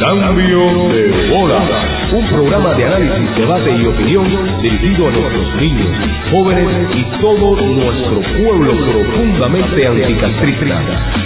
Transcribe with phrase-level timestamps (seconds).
[0.00, 1.60] Cambio de bola.
[2.10, 4.26] Un programa de análisis, debate y opinión
[4.62, 5.88] dirigido a nuestros niños,
[6.32, 10.80] jóvenes y todo nuestro pueblo profundamente anticastrista.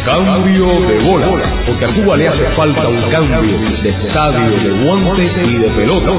[0.04, 1.26] Cambio de bola.
[1.66, 6.12] Porque a Cuba le hace falta un cambio de estadio, de guantes y de pelota.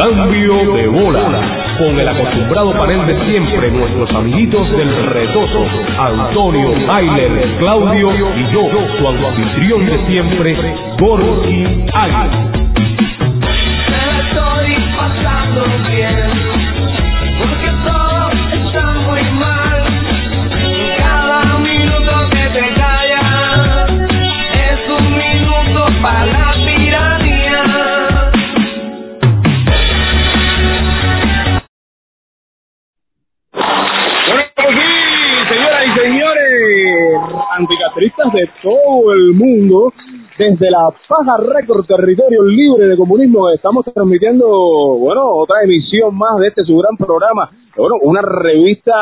[0.00, 1.66] Cambio de bola.
[1.76, 5.66] Con el acostumbrado panel de siempre, nuestros amiguitos del retoso,
[5.98, 8.62] Antonio, Ayler, Claudio y yo,
[8.96, 10.56] su anfitrión de siempre,
[10.98, 12.52] Gorky Águila.
[13.90, 16.30] Me estoy pasando bien,
[17.38, 19.84] porque todo está muy mal.
[20.98, 23.90] Cada minuto que te callas
[24.54, 27.64] es un minuto para la tiranía.
[34.28, 37.18] Bueno, pues sí, señoras y señores,
[37.58, 39.92] anticastristas de todo el mundo,
[40.38, 44.46] desde la Paja Record Territorio Libre de Comunismo, estamos transmitiendo,
[44.98, 48.92] bueno, otra emisión más de este su gran programa, bueno, una revista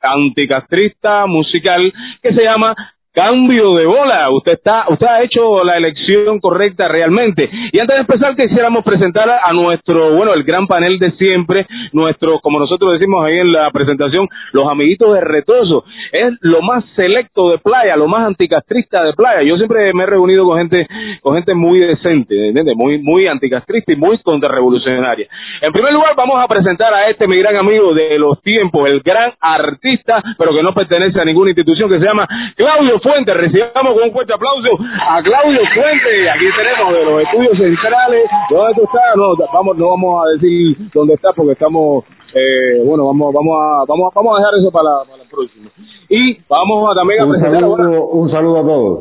[0.00, 2.74] anticastrista musical que se llama
[3.14, 7.48] Cambio de bola, usted está, usted ha hecho la elección correcta realmente.
[7.72, 12.38] Y antes de empezar quisiéramos presentar a nuestro, bueno, el gran panel de siempre, nuestro,
[12.40, 15.84] como nosotros decimos ahí en la presentación, los amiguitos de Retoso.
[16.12, 19.42] Es lo más selecto de playa, lo más anticastrista de playa.
[19.42, 20.86] Yo siempre me he reunido con gente,
[21.22, 22.76] con gente muy decente, ¿entiendes?
[22.76, 25.26] Muy, muy anticastrista y muy contrarrevolucionaria.
[25.62, 29.00] En primer lugar vamos a presentar a este mi gran amigo de los tiempos, el
[29.00, 33.34] gran artista, pero que no pertenece a ninguna institución, que se llama Claudio Fuentes.
[33.36, 34.70] Recibamos con un fuerte aplauso
[35.08, 36.28] a Claudio Fuentes.
[36.34, 38.24] Aquí tenemos de los estudios centrales.
[38.50, 39.16] ¿Dónde tú estás?
[39.16, 42.04] No, vamos, no vamos a decir dónde está porque estamos,
[42.34, 45.28] eh, bueno, vamos, vamos a, vamos, a- vamos a dejar eso para la, para la
[45.30, 45.68] próxima.
[46.08, 48.98] Y vamos a también a Un presentar ahora- un saludo a todos.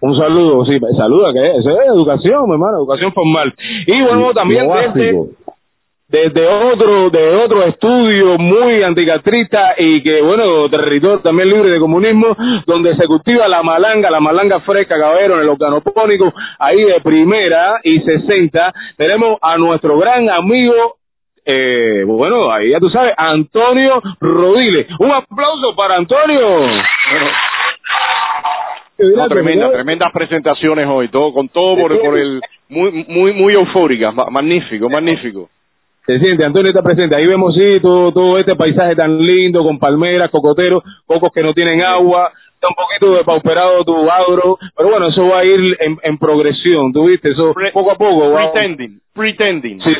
[0.00, 3.52] un saludo, sí, saluda, que eso es educación, mi hermano, educación formal.
[3.86, 5.18] Y bueno, también desde.
[6.08, 12.34] Desde otro, de otro estudio muy anticastrista y que, bueno, territorio también libre de comunismo,
[12.66, 17.80] donde se cultiva la malanga, la malanga fresca, caballero, en el organopónico, ahí de primera
[17.84, 20.94] y 60, tenemos a nuestro gran amigo
[21.50, 24.86] eh, bueno, ahí ya tú sabes, Antonio Rodiles.
[24.98, 26.40] Un aplauso para Antonio.
[29.16, 34.12] No, tremenda, tremendas presentaciones hoy, todo con todo por, por el muy muy muy eufóricas,
[34.14, 35.48] ma- magnífico, magnífico.
[36.08, 37.14] Se siente, Antonio está presente.
[37.14, 41.52] Ahí vemos, sí, todo, todo este paisaje tan lindo, con palmeras, cocoteros, cocos que no
[41.52, 45.98] tienen agua, está un poquito depauperado tu agro, pero bueno, eso va a ir en,
[46.02, 47.32] en progresión, ¿tú viste?
[47.32, 49.82] Eso Pre- poco a poco va Pretending, pretending.
[49.82, 49.94] Sí,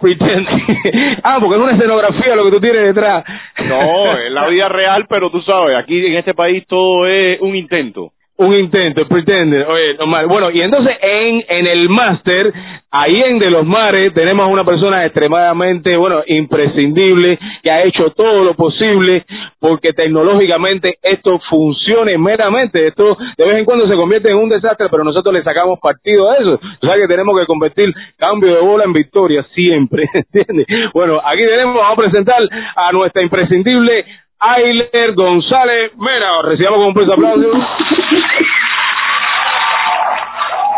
[0.00, 0.48] pretend.
[1.24, 3.22] ah, porque es una escenografía lo que tú tienes detrás.
[3.68, 7.54] No, en la vida real, pero tú sabes, aquí en este país todo es un
[7.54, 8.12] intento.
[8.40, 10.26] Un intento, pretender, oye, normal.
[10.26, 12.50] Bueno, y entonces en, en el máster,
[12.90, 18.42] ahí en De los Mares, tenemos una persona extremadamente, bueno, imprescindible, que ha hecho todo
[18.44, 19.26] lo posible
[19.58, 22.86] porque tecnológicamente esto funcione meramente.
[22.86, 26.30] Esto de vez en cuando se convierte en un desastre, pero nosotros le sacamos partido
[26.30, 26.54] a eso.
[26.54, 30.66] O sea que tenemos que convertir cambio de bola en victoria siempre, ¿entiendes?
[30.94, 32.40] Bueno, aquí tenemos, a presentar
[32.74, 34.06] a nuestra imprescindible
[34.40, 36.42] Ailer González Mera.
[36.42, 37.48] Recibamos con un fuerte aplauso.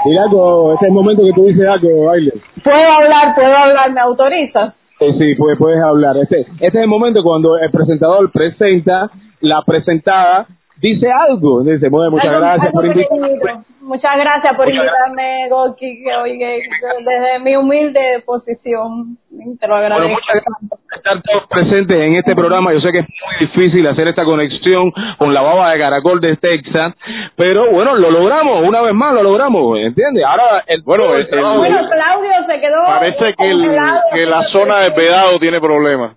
[0.05, 2.35] Mira, este es el momento que tú dices algo, Ailer.
[2.65, 4.75] Puedo hablar, puedo hablar, ¿me autorizas?
[4.99, 6.17] Eh, sí, pues puedes hablar.
[6.17, 10.47] Este, este es el momento cuando el presentador presenta, la presentada
[10.83, 11.63] dice algo.
[11.63, 13.29] Dice, bueno, muchas Algo- gracias algo por invitarme.
[13.29, 13.65] pequeñito.
[13.83, 16.63] Muchas gracias por invitarme, Goki, que hoy que-
[17.05, 19.17] desde mi humilde posición
[19.59, 20.09] te lo Bueno, agradezco.
[20.13, 22.73] muchas gracias por estar todos presentes en este programa.
[22.73, 26.37] Yo sé que es muy difícil hacer esta conexión con la baba de caracol de
[26.37, 26.95] Texas,
[27.37, 30.25] pero bueno, lo logramos, una vez más lo logramos, ¿entiendes?
[30.25, 33.77] Ahora, el, Bueno, el- trabajo- bueno, Claudio se quedó Parece que, el,
[34.15, 36.13] que la zona de Vedado tiene problemas.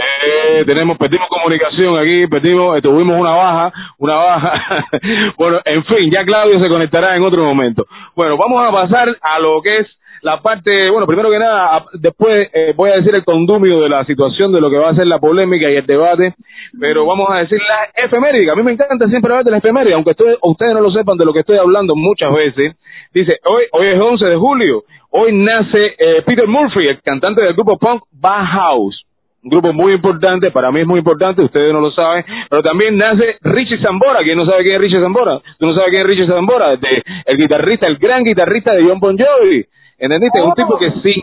[0.00, 4.86] Eh, tenemos, perdimos comunicación aquí, perdimos, eh, tuvimos una baja, una baja.
[5.38, 7.86] bueno, en fin, ya Claudio se conectará en otro momento.
[8.14, 9.86] Bueno, vamos a pasar a lo que es
[10.22, 14.04] la parte, bueno, primero que nada, después eh, voy a decir el condumio de la
[14.04, 16.34] situación, de lo que va a ser la polémica y el debate,
[16.78, 18.50] pero vamos a decir la efeméride.
[18.50, 21.16] A mí me encanta siempre hablar de la efeméride, aunque ustedes, ustedes no lo sepan
[21.16, 22.76] de lo que estoy hablando muchas veces.
[23.14, 27.54] Dice, hoy, hoy es 11 de julio, hoy nace eh, Peter Murphy, el cantante del
[27.54, 29.06] grupo punk Bauhaus
[29.42, 32.96] un grupo muy importante, para mí es muy importante, ustedes no lo saben, pero también
[32.98, 35.40] nace Richie Zambora, ¿quién no sabe quién es Richie Zambora?
[35.58, 36.76] ¿Tú no sabes quién es Richie Zambora?
[36.76, 39.64] De- el guitarrista, el gran guitarrista de John Bon Jovi,
[39.98, 40.42] ¿entendiste?
[40.42, 41.22] Un tipo que sí,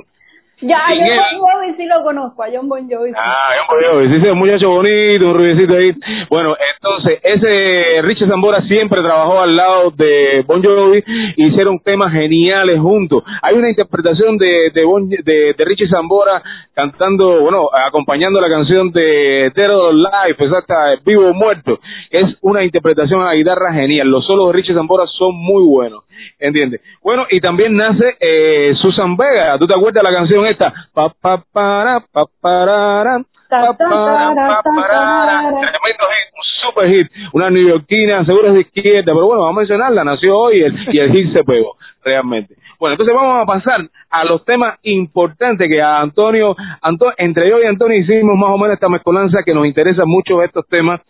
[0.59, 3.09] Ya, a John Bon Jovi sí lo conozco, a John Bon Jovi.
[3.11, 3.15] sí.
[3.15, 5.93] Ah, John Bon Jovi, sí, sí, un muchacho bonito, un rubiecito ahí.
[6.31, 11.03] Bueno, entonces, ese Richie Zambora siempre trabajó al lado de Bon Jovi,
[11.35, 13.23] hicieron temas geniales juntos.
[13.43, 16.41] Hay una interpretación de, de, bon, de, de Richie Zambora
[16.73, 21.79] cantando, bueno, acompañando la canción de Dead or Life, exacta, Vivo o Muerto.
[22.09, 24.07] Es una interpretación a guitarra genial.
[24.07, 26.03] Los solos de Richie Zambora son muy buenos,
[26.39, 26.81] ¿entiendes?
[27.01, 29.57] Bueno, y también nace eh, Susan Vega.
[29.57, 30.73] ¿Tú te acuerdas de la canción esta?
[30.93, 33.19] Pa, pa, para, pa, parara,
[33.49, 35.41] pa, para, pa, parara.
[35.49, 37.07] Tremendo hit, un super hit.
[37.33, 40.03] Una neoyorquina, seguro es de izquierda, pero bueno, vamos a mencionarla.
[40.03, 42.55] Nació hoy el, y el hit se pegó, realmente.
[42.79, 43.81] Bueno, entonces vamos a pasar
[44.11, 48.57] a los temas importantes que a Antonio, Anto- entre yo y Antonio hicimos más o
[48.59, 51.01] menos esta mezcolanza que nos interesa mucho estos temas.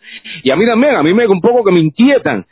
[0.42, 2.46] Y a mí también, a mí me un poco que me inquietan.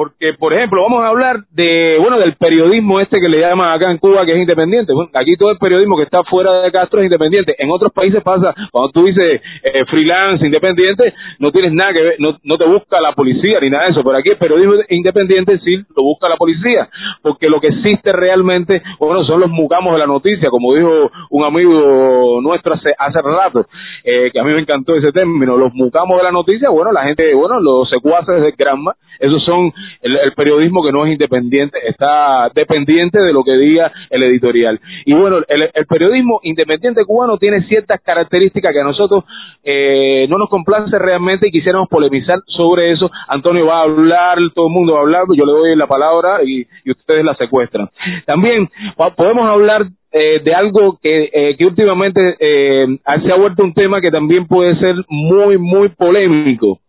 [0.00, 3.90] Porque, por ejemplo, vamos a hablar de, bueno, del periodismo este que le llaman acá
[3.90, 4.94] en Cuba, que es independiente.
[4.94, 7.54] Bueno, aquí todo el periodismo que está fuera de Castro es independiente.
[7.58, 12.14] En otros países pasa, cuando tú dices eh, freelance, independiente, no tienes nada que ver,
[12.18, 14.02] no, no te busca la policía ni nada de eso.
[14.02, 16.88] Pero aquí el periodismo independiente sí lo busca la policía.
[17.20, 21.44] Porque lo que existe realmente, bueno, son los mucamos de la noticia, como dijo un
[21.44, 23.66] amigo nuestro hace, hace rato,
[24.04, 27.02] eh, que a mí me encantó ese término, los mucamos de la noticia, bueno, la
[27.02, 29.70] gente, bueno, los secuaces de Granma, esos son
[30.02, 34.80] el, periodismo que no es independiente, está dependiente de lo que diga el editorial.
[35.04, 39.24] Y bueno, el, periodismo independiente cubano tiene ciertas características que a nosotros
[39.64, 43.10] eh, no nos complace realmente y quisiéramos polemizar sobre eso.
[43.28, 46.42] Antonio va a hablar, todo el mundo va a hablar, yo le doy la palabra
[46.44, 47.88] y, y ustedes la secuestran.
[48.26, 48.68] También
[49.16, 54.00] podemos hablar eh, de algo que, eh, que últimamente eh, se ha vuelto un tema
[54.00, 56.80] que también puede ser muy, muy polémico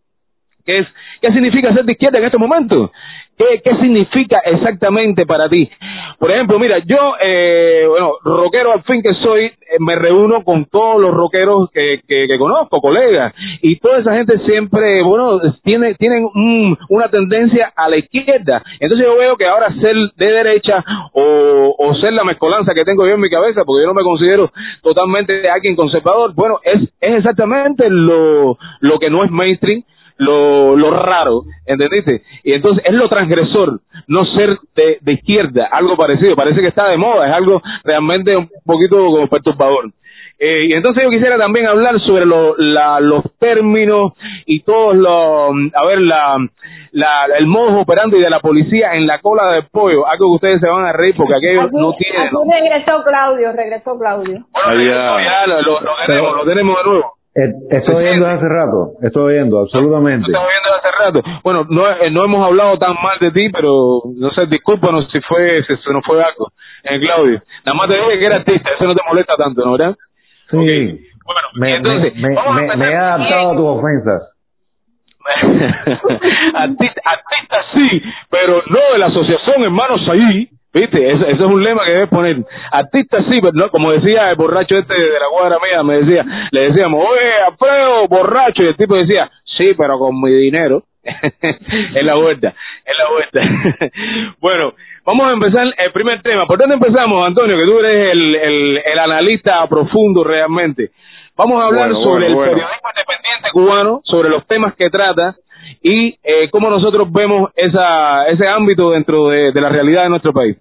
[0.65, 0.87] ¿Qué, es,
[1.21, 2.91] ¿Qué significa ser de izquierda en estos momentos?
[3.37, 5.69] ¿Qué, ¿Qué significa exactamente para ti?
[6.19, 10.65] Por ejemplo, mira, yo, eh, bueno, rockero al fin que soy, eh, me reúno con
[10.65, 12.01] todos los rockeros que
[12.37, 17.97] conozco, colegas, y toda esa gente siempre, bueno, tiene, tienen un- una tendencia a la
[17.97, 18.61] izquierda.
[18.79, 20.83] Entonces yo veo que ahora ser de derecha
[21.13, 24.03] o, o ser la mezcolanza que tengo yo en mi cabeza, porque yo no me
[24.03, 24.51] considero
[24.83, 29.83] totalmente alguien conservador, bueno, es, es exactamente lo, lo que no es mainstream,
[30.21, 32.21] lo, lo raro, ¿entendiste?
[32.43, 36.87] Y entonces es lo transgresor, no ser de, de izquierda, algo parecido, parece que está
[36.87, 39.85] de moda, es algo realmente un poquito como perturbador.
[40.43, 44.13] Eh, y entonces yo quisiera también hablar sobre lo- la- los términos
[44.47, 46.35] y todos los, a ver, la,
[46.93, 50.59] la, el modo operandi de la policía en la cola del pollo, algo que ustedes
[50.61, 52.17] se van a reír porque aquello Aquí, no tiene.
[52.25, 54.39] aquí regresó Claudio, regresó Claudio.
[54.51, 55.23] Bueno, ya.
[55.23, 57.13] ya lo, lo- lo tenemos, lo tenemos de nuevo.
[57.33, 60.27] Eh, Estoy oyendo hace rato, estoy oyendo, absolutamente.
[60.27, 61.21] Estamos viendo hace rato.
[61.43, 65.21] Bueno, no, eh, no hemos hablado tan mal de ti, pero no sé, discúlpanos si
[65.21, 66.51] fue, si se nos fue algo.
[66.83, 69.71] Eh, Claudio, nada más te dije que era artista, eso no te molesta tanto, ¿no,
[69.73, 69.95] verdad?
[70.49, 70.57] Sí.
[71.23, 74.27] Bueno, me, entonces, me, vamos a me- empezar me he adaptado a tus ofensas.
[76.55, 80.49] artista, artista sí, pero no de la asociación Hermanos Ahí.
[80.73, 81.11] ¿Viste?
[81.11, 82.37] Eso, eso es un lema que debes poner.
[82.71, 86.25] Artista sí, pero no, como decía el borracho este de la cuadra mía, me decía,
[86.51, 90.83] le decíamos, oye, Alfredo, borracho, y el tipo decía, sí, pero con mi dinero.
[91.03, 92.53] es la vuelta,
[92.85, 93.91] es la vuelta.
[94.39, 94.73] bueno,
[95.03, 96.45] vamos a empezar el primer tema.
[96.45, 97.57] ¿Por dónde empezamos, Antonio?
[97.57, 100.91] Que tú eres el, el, el analista profundo realmente.
[101.35, 102.51] Vamos a hablar Bueno, sobre bueno, el bueno.
[102.51, 105.35] periodismo independiente cubano, sobre los temas que trata
[105.81, 110.57] y eh, cómo nosotros vemos esa, ese ámbito dentro de, la realidad de nuestro país.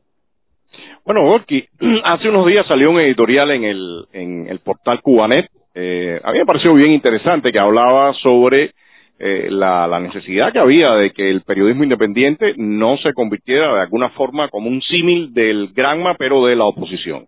[1.04, 1.64] Bueno, Gorky,
[2.04, 5.48] hace unos días salió un editorial en el, en el portal Cubanet.
[5.74, 8.72] Eh, a me pareció bien interesante que hablaba sobre
[9.18, 13.82] eh, la, la necesidad que había de que el periodismo independiente no se convirtiera de
[13.82, 17.26] alguna forma como un símil del Granma, pero de la oposición.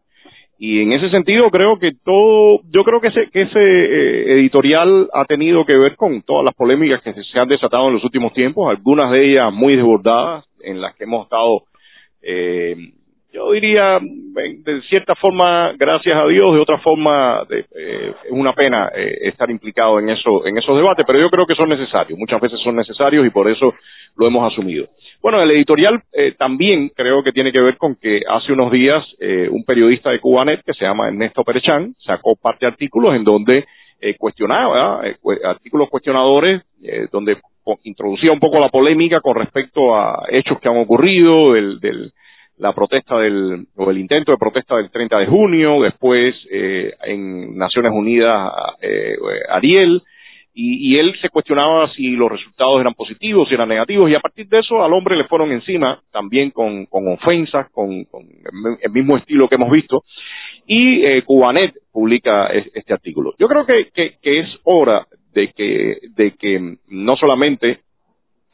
[0.64, 5.10] Y en ese sentido creo que todo, yo creo que ese, que ese eh, editorial
[5.12, 8.32] ha tenido que ver con todas las polémicas que se, han desatado en los últimos
[8.32, 11.64] tiempos, algunas de ellas muy desbordadas, en las que hemos estado
[12.22, 12.76] eh,
[13.32, 18.52] yo diría, eh, de cierta forma, gracias a Dios, de otra forma, eh, es una
[18.52, 22.18] pena eh, estar implicado en eso, en esos debates, pero yo creo que son necesarios,
[22.18, 23.74] muchas veces son necesarios y por eso
[24.16, 24.86] lo hemos asumido.
[25.22, 29.02] Bueno, el editorial eh, también creo que tiene que ver con que hace unos días
[29.20, 33.24] eh, un periodista de Cubanet que se llama Ernesto Perechán sacó parte de artículos en
[33.24, 33.64] donde
[34.00, 37.36] eh, cuestionaba, eh, cu- artículos cuestionadores, eh, donde
[37.84, 42.12] introducía un poco la polémica con respecto a hechos que han ocurrido, del, del,
[42.62, 47.56] la protesta del, o el intento de protesta del 30 de junio, después eh, en
[47.58, 49.16] Naciones Unidas eh,
[49.50, 50.00] Ariel,
[50.54, 54.20] y, y él se cuestionaba si los resultados eran positivos, si eran negativos, y a
[54.20, 58.22] partir de eso al hombre le fueron encima también con, con ofensas, con, con
[58.82, 60.04] el mismo estilo que hemos visto.
[60.66, 63.34] y eh, Cubanet publica es- este artículo.
[63.38, 67.80] Yo creo que, que, que es hora de que, de que no solamente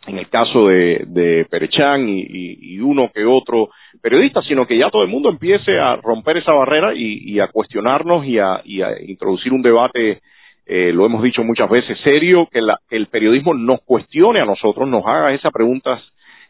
[0.06, 3.68] en el caso de, de Perechán y, uno que otro
[4.00, 7.48] periodista, sino que ya todo el mundo empiece a romper esa barrera y, y a
[7.48, 10.20] cuestionarnos y a, y a introducir un debate,
[10.66, 14.44] eh, lo hemos dicho muchas veces, serio, que, la- que el periodismo nos cuestione a
[14.46, 16.00] nosotros, nos haga esas preguntas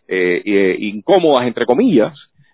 [0.06, 2.12] eh, eh, incómodas, entre comillas.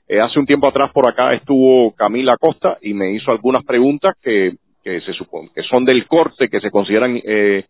[0.09, 4.15] Eh, hace un tiempo atrás por acá estuvo Camila Costa y me hizo algunas preguntas
[4.23, 7.65] que, que se supone que son del corte, que se consideran eh,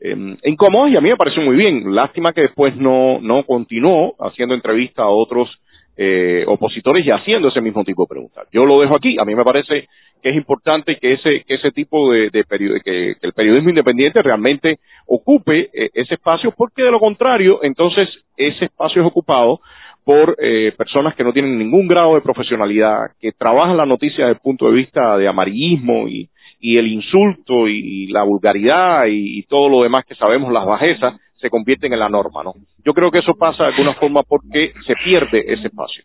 [0.00, 1.94] eh, y a mí me pareció muy bien.
[1.94, 5.48] Lástima que después no, no continuó haciendo entrevista a otros
[5.96, 8.48] eh, opositores y haciendo ese mismo tipo de preguntas.
[8.52, 9.16] Yo lo dejo aquí.
[9.18, 9.88] A mí me parece
[10.22, 12.44] que es importante que ese, que ese tipo de, de
[12.82, 18.64] que el periodismo independiente realmente ocupe eh, ese espacio, porque de lo contrario, entonces ese
[18.64, 19.60] espacio es ocupado
[20.04, 24.36] por eh, personas que no tienen ningún grado de profesionalidad, que trabajan la noticia desde
[24.36, 26.28] el punto de vista de amarillismo y,
[26.64, 31.50] y el insulto y, la vulgaridad y, todo lo demás que sabemos, las bajezas, se
[31.50, 32.54] convierten en la norma, ¿no?
[32.82, 36.04] Yo creo que eso pasa de alguna forma porque se pierde ese espacio.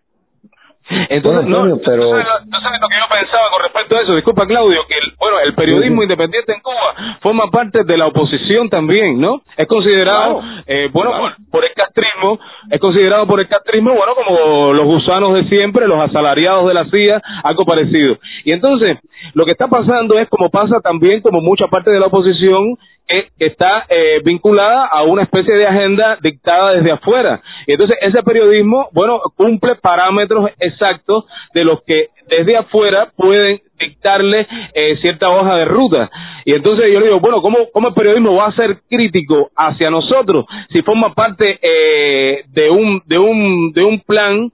[1.10, 4.02] Entonces, Bueno, no, pero- tú sabes, tú sabes lo que yo pensaba con respecto a
[4.02, 8.08] eso, disculpa Claudio, que el, bueno, el periodismo independiente en Cuba forma parte de la
[8.08, 9.42] oposición también, ¿no?
[9.58, 10.64] Es considerado, Claro.
[10.68, 11.36] eh, bueno, Claro.
[11.36, 12.40] por, por el castrismo,
[12.72, 16.86] es considerado por el castrismo, bueno, como los gusanos de siempre, los asalariados de la
[16.86, 18.18] CIA, algo parecido.
[18.44, 18.98] Y entonces,
[19.34, 22.78] lo que está pasando es como pasa también como mucha parte de la oposición,
[23.10, 27.42] que está eh, vinculada a una especie de agenda dictada desde afuera.
[27.66, 34.48] Y entonces ese periodismo, bueno, cumple parámetros exactos de los que desde afuera pueden dictarle
[34.74, 36.12] eh, cierta hoja de ruta.
[36.46, 39.90] Y entonces yo le digo, bueno, ¿cómo, ¿cómo el periodismo va a ser crítico hacia
[39.90, 44.52] nosotros si forma parte eh, de un de un de un plan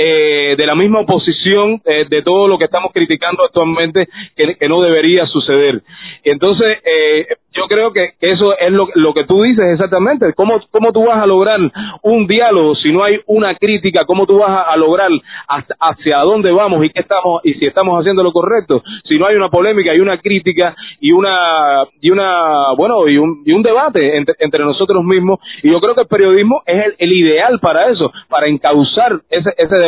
[0.00, 4.80] eh, de la misma oposición eh, de todo lo que estamos criticando actualmente que, no
[4.80, 5.82] debería suceder.
[6.22, 10.32] Entonces, eh, yo creo que eso es lo, lo que tú dices exactamente.
[10.34, 11.58] ¿Cómo, ¿Cómo tú vas a lograr
[12.02, 14.04] un diálogo si no hay una crítica?
[14.04, 15.10] ¿Cómo tú vas a, a lograr
[15.48, 18.82] hasta- hacia dónde vamos y qué estamos y si estamos haciendo lo correcto?
[19.08, 23.42] Si no hay una polémica y una crítica y una y una bueno y un,
[23.44, 25.40] y un debate entre, entre nosotros mismos.
[25.62, 29.52] Y yo creo que el periodismo es el, el ideal para eso, para encauzar ese,
[29.56, 29.87] ese debate,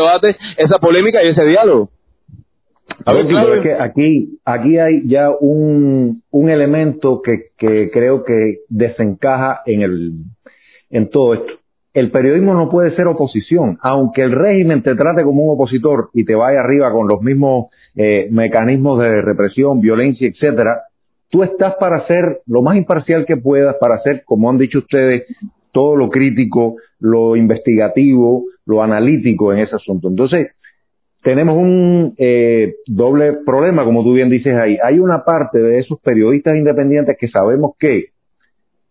[0.57, 1.90] esa polémica y ese diálogo.
[3.07, 3.54] A ver, Claro.
[3.54, 9.83] es que aquí, aquí hay ya un, un elemento que, que creo que desencaja en,
[9.83, 10.12] el,
[10.90, 11.52] en todo esto.
[11.95, 16.25] El periodismo no puede ser oposición, aunque el régimen te trate como un opositor y
[16.25, 17.66] te vaya arriba con los mismos
[17.97, 20.83] eh, mecanismos de represión, violencia, etcétera.
[21.30, 25.25] Tú estás para ser lo más imparcial que puedas, para hacer, como han dicho ustedes,
[25.73, 30.08] todo lo crítico, lo investigativo, lo analítico en ese asunto.
[30.08, 30.52] Entonces,
[31.22, 34.78] tenemos un eh, doble problema, como tú bien dices ahí.
[34.82, 38.06] Hay una parte de esos periodistas independientes que sabemos que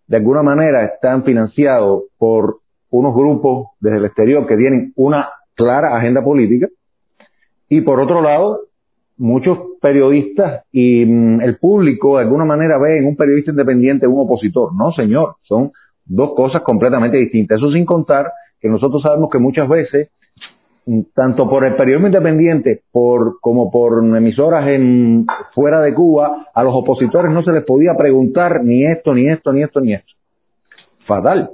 [0.07, 2.57] de alguna manera están financiados por
[2.91, 6.67] unos grupos desde el exterior que tienen una clara agenda política
[7.67, 8.62] y por otro lado
[9.17, 14.25] muchos periodistas y mm, el público de alguna manera ve en un periodista independiente un
[14.25, 14.74] opositor.
[14.75, 15.71] No, señor, son
[16.05, 17.57] dos cosas completamente distintas.
[17.57, 20.10] Eso sin contar que nosotros sabemos que muchas veces
[20.86, 26.63] mm, tanto por el periodismo independiente por como por emisoras en fuera de Cuba a
[26.63, 30.13] los opositores no se les podía preguntar ni esto ni esto ni esto ni esto.
[31.06, 31.50] Fatal.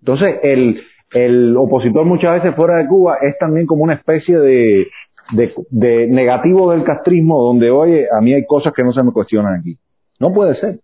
[0.00, 0.80] Entonces el
[1.10, 4.86] el opositor muchas veces fuera de Cuba es también como una especie de
[5.32, 9.12] de, de negativo del castrismo donde oye a mí hay cosas que no se me
[9.12, 9.76] cuestionan aquí
[10.20, 10.80] no puede ser.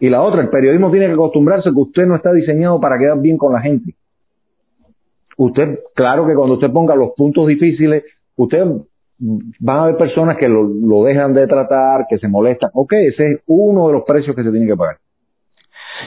[0.00, 3.20] Y la otra el periodismo tiene que acostumbrarse que usted no está diseñado para quedar
[3.20, 3.94] bien con la gente
[5.38, 8.04] usted, claro que cuando usted ponga los puntos difíciles,
[8.36, 8.64] usted
[9.18, 12.70] van a haber personas que lo, lo dejan de tratar, que se molestan.
[12.74, 14.98] Ok, ese es uno de los precios que se tiene que pagar.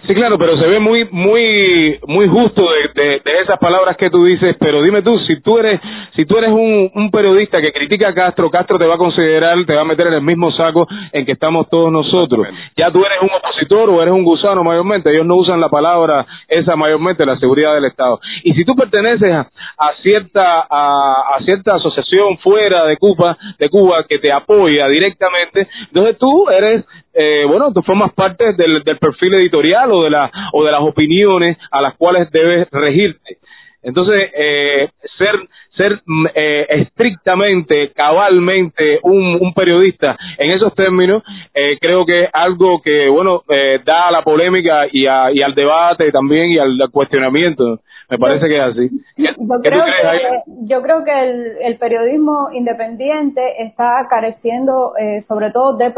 [0.07, 4.09] Sí, claro, pero se ve muy, muy, muy justo de, de, de esas palabras que
[4.09, 4.55] tú dices.
[4.59, 5.79] Pero dime tú, si tú eres,
[6.15, 9.57] si tú eres un, un periodista que critica a Castro, Castro te va a considerar,
[9.65, 12.47] te va a meter en el mismo saco en que estamos todos nosotros.
[12.77, 15.11] Ya tú eres un opositor o eres un gusano mayormente.
[15.11, 18.19] Ellos no usan la palabra esa mayormente, la seguridad del Estado.
[18.43, 23.69] Y si tú perteneces a, a cierta, a, a cierta asociación fuera de Cuba, de
[23.69, 28.97] Cuba que te apoya directamente, entonces tú eres eh, bueno, tú formas parte del, del
[28.97, 33.37] perfil editorial o de, la, o de las opiniones a las cuales debes regirte.
[33.83, 35.39] Entonces, eh, ser
[35.75, 42.29] ser mm, eh, estrictamente, cabalmente un, un periodista en esos términos, eh, creo que es
[42.33, 46.57] algo que, bueno, eh, da a la polémica y, a, y al debate también y
[46.57, 47.79] al, cuestionamiento.
[48.11, 48.89] Me parece que es así.
[49.15, 55.77] Yo creo, que, yo creo que el, el periodismo independiente está careciendo eh, sobre todo
[55.77, 55.93] de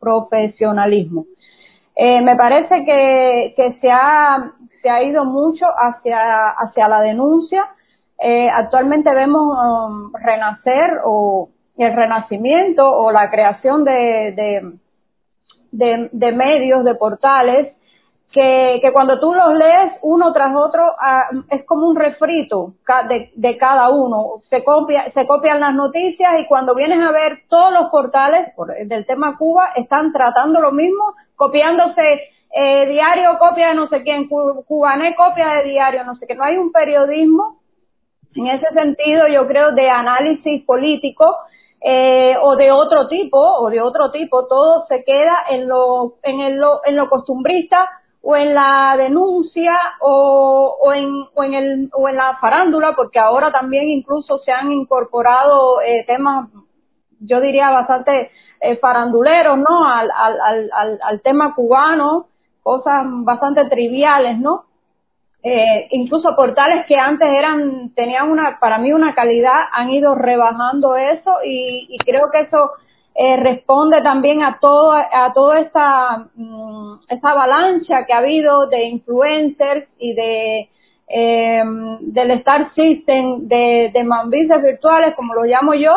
[0.00, 1.26] profesionalismo.
[1.94, 4.50] Eh, me parece que, que se, ha,
[4.82, 7.64] se ha ido mucho hacia, hacia la denuncia,
[8.18, 14.72] eh, actualmente vemos um, renacer o el renacimiento o la creación de,
[15.72, 17.74] de, de, medios, de portales,
[18.32, 22.72] que, que, cuando tú los lees uno tras otro ah, es como un refrito
[23.08, 24.42] de, de, cada uno.
[24.48, 28.52] Se, copia, se copian las noticias y cuando vienes a ver todos los portales
[28.86, 32.02] del tema Cuba están tratando lo mismo, copiándose
[32.54, 36.34] eh, diario, copia de no sé quién, cubané copia de diario, no sé qué.
[36.34, 37.60] No hay un periodismo
[38.34, 41.36] en ese sentido, yo creo de análisis político
[41.84, 46.40] eh, o de otro tipo, o de otro tipo, todo se queda en lo, en
[46.40, 47.90] el, en lo costumbrista
[48.22, 53.18] o en la denuncia o, o, en, o, en el, o en la farándula, porque
[53.18, 56.48] ahora también incluso se han incorporado eh, temas,
[57.20, 59.88] yo diría, bastante eh, faranduleros, ¿no?
[59.88, 62.26] Al, al, al, al tema cubano,
[62.62, 64.66] cosas bastante triviales, ¿no?
[65.42, 70.96] eh, incluso portales que antes eran tenían una para mí una calidad han ido rebajando
[70.96, 72.70] eso y, y creo que eso
[73.14, 78.84] eh, responde también a todo a toda esa mm, esa avalancha que ha habido de
[78.84, 80.68] influencers y de
[81.08, 81.62] eh,
[82.00, 85.92] del Star System de, de mambises virtuales como lo llamo yo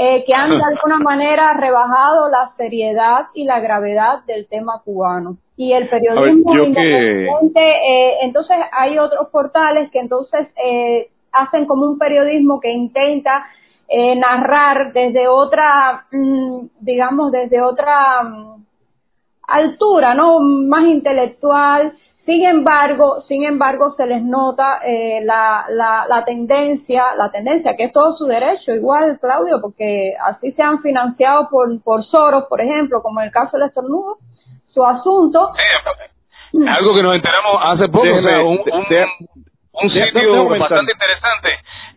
[0.00, 5.38] eh, que han de alguna manera rebajado la seriedad y la gravedad del tema cubano.
[5.56, 11.98] Y el periodismo independiente, eh, entonces hay otros portales que entonces eh, hacen como un
[11.98, 13.44] periodismo que intenta
[13.88, 18.64] eh, narrar desde otra, mm, digamos, desde otra mm,
[19.48, 20.40] altura, ¿no?
[20.40, 21.94] Más intelectual.
[22.26, 27.84] Sin embargo, sin embargo, se les nota eh, la, la, la tendencia, la tendencia, que
[27.84, 32.60] es todo su derecho, igual, Claudio, porque así se han financiado por, por Soros, por
[32.60, 34.18] ejemplo, como en el caso del estornudo,
[34.74, 35.52] su asunto.
[36.68, 38.60] algo que nos enteramos hace poco, un,
[39.72, 41.48] un, sitio bastante interesante,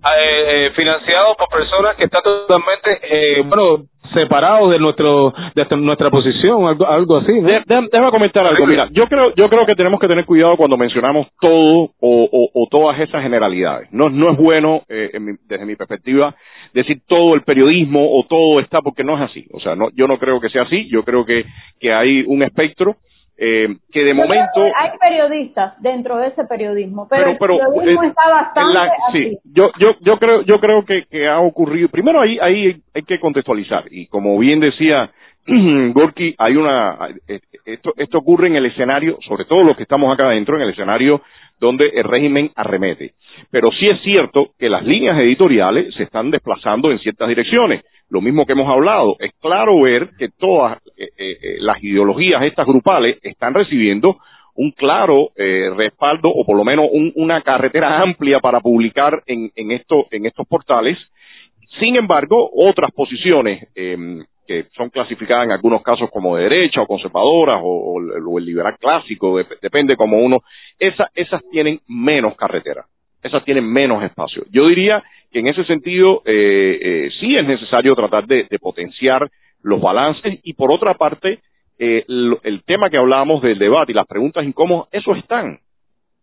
[0.04, 6.10] eh, eh, financiado por personas que están totalmente, eh, bueno, separados de nuestro de nuestra
[6.10, 7.34] posición, algo, algo así.
[7.40, 8.66] déjame comentar algo.
[8.66, 12.68] Mira, yo creo yo creo que tenemos que tener cuidado cuando mencionamos todo o, o,
[12.70, 13.90] todas esas generalidades.
[13.92, 15.12] No no es bueno eh,
[15.48, 16.36] desde mi perspectiva
[16.74, 19.46] decir todo el periodismo o todo está porque no es así.
[19.54, 20.88] O sea, no, yo no creo que sea así.
[20.90, 21.46] Yo creo que,
[21.80, 22.98] que hay un espectro
[23.44, 28.30] eh, que de momento hay periodistas dentro de ese periodismo pero, el periodismo eh, está
[28.30, 32.80] bastante sí yo yo yo creo yo creo que, que ha ocurrido primero ahí ahí
[32.94, 35.10] hay que contextualizar y como bien decía
[35.48, 40.14] Gorky hay una eh, esto esto ocurre en el escenario sobre todo los que estamos
[40.14, 41.22] acá adentro en el escenario
[41.62, 43.14] donde el régimen arremete.
[43.52, 47.84] Pero sí es cierto que las líneas editoriales se están desplazando en ciertas direcciones.
[48.12, 52.44] Lo mismo que hemos hablado, es claro ver que todas eh, eh, eh, las ideologías
[52.44, 54.18] estas grupales están recibiendo
[54.54, 60.08] un claro respaldo o por lo menos una carretera amplia para publicar en, en, esto,
[60.12, 60.98] en estos portales.
[61.80, 67.62] Sin embargo, otras posiciones que son clasificadas en algunos casos como de derecha o conservadoras
[67.64, 70.40] o, el liberal clásico, depende como uno,
[70.78, 72.86] esas, esas tienen menos carretera,
[73.24, 74.44] esas tienen menos espacio.
[74.52, 79.30] Yo diría que en ese sentido eh, eh, sí es necesario tratar de, potenciar
[79.64, 81.40] los balances y por otra parte
[81.80, 85.60] eh, el, tema que hablábamos del debate y las preguntas incómodas, esos están,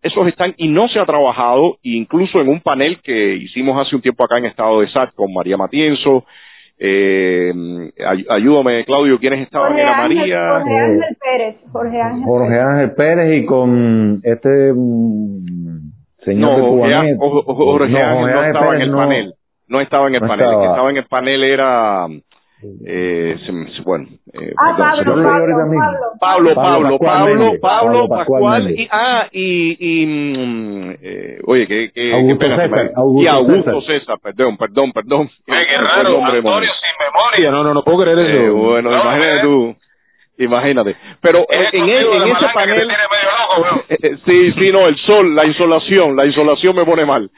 [0.03, 4.03] esos están y no se ha trabajado incluso en un panel que hicimos hace un
[4.03, 6.25] tiempo acá en Estado de SAT con María Matienzo,
[6.81, 7.53] eh,
[8.31, 9.73] ayúdame, Claudio, ¿quiénes estaban?
[9.73, 10.51] Jorge Era María.
[10.51, 11.57] Jorge Ángel Pérez.
[11.73, 15.98] Jorge Ángel, Jorge Ángel Pérez y con este mm,
[16.29, 19.35] señor no, de Jorge, Jorge, Ángel no estaba en el panel.
[19.69, 20.47] No estaba en el panel.
[20.47, 22.07] El que estaba en el panel era
[22.85, 23.37] eh,
[23.85, 30.91] bueno, eh, ah, Pablo, Pablo, Pablo, Pablo, Pablo, Pablo, Pascual, y, ah, y, y mm,
[31.01, 34.19] eh, oye, que, que, Augusto César, y Augusto César.
[34.21, 35.31] perdón, perdón, perdón.
[35.47, 38.41] qué raro, Antonio sin memoria, no, no, no puedo creer eso.
[38.41, 39.77] Eh, bueno, no, imagínate tú.
[40.39, 40.97] Imagínate.
[41.21, 42.89] Pero en, en, en ese panel...
[44.27, 47.29] sí, sí, no, el sol, la insolación, la insolación me pone mal.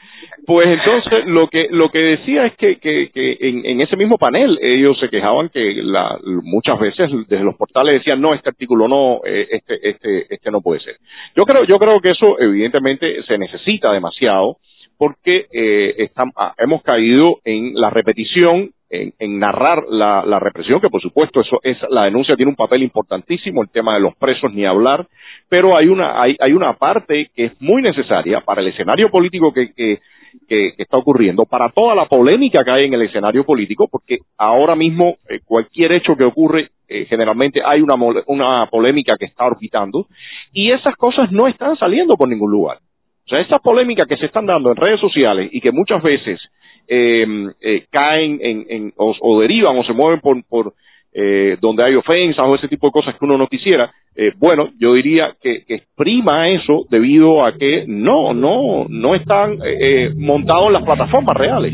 [0.45, 4.17] Pues entonces lo que lo que decía es que, que, que en, en, ese mismo
[4.17, 8.87] panel ellos se quejaban que la, muchas veces desde los portales decían no este artículo
[8.87, 10.95] no eh, este este este no puede ser.
[11.35, 14.57] Yo creo yo creo que eso evidentemente se necesita demasiado
[14.97, 21.39] porque eh, ah, hemos caído en la repetición, en, narrar la, represión, que por supuesto
[21.41, 25.07] eso es la denuncia tiene un papel importantísimo, el tema de los presos ni hablar,
[25.47, 29.53] pero hay una hay, hay una parte que es muy necesaria para el escenario político
[29.53, 29.99] que, que,
[30.47, 34.75] que, está ocurriendo, para toda la polémica que hay en el escenario político, porque ahora
[34.75, 37.95] mismo eh, cualquier hecho que ocurre eh, generalmente hay una,
[38.27, 40.07] una polémica que está orbitando
[40.51, 42.79] y esas cosas no están saliendo por ningún lugar.
[43.25, 46.41] O sea, esas polémicas que se están dando en redes sociales y que muchas veces
[46.87, 47.25] eh,
[47.61, 50.73] eh, caen en, en o, derivan o se mueven por, por
[51.13, 54.69] eh, donde hay ofensas o ese tipo de cosas que uno no quisiera, eh, bueno,
[54.79, 60.13] yo diría que, que, exprima eso debido a que no, no, no están eh, eh
[60.15, 61.73] montados en las plataformas reales.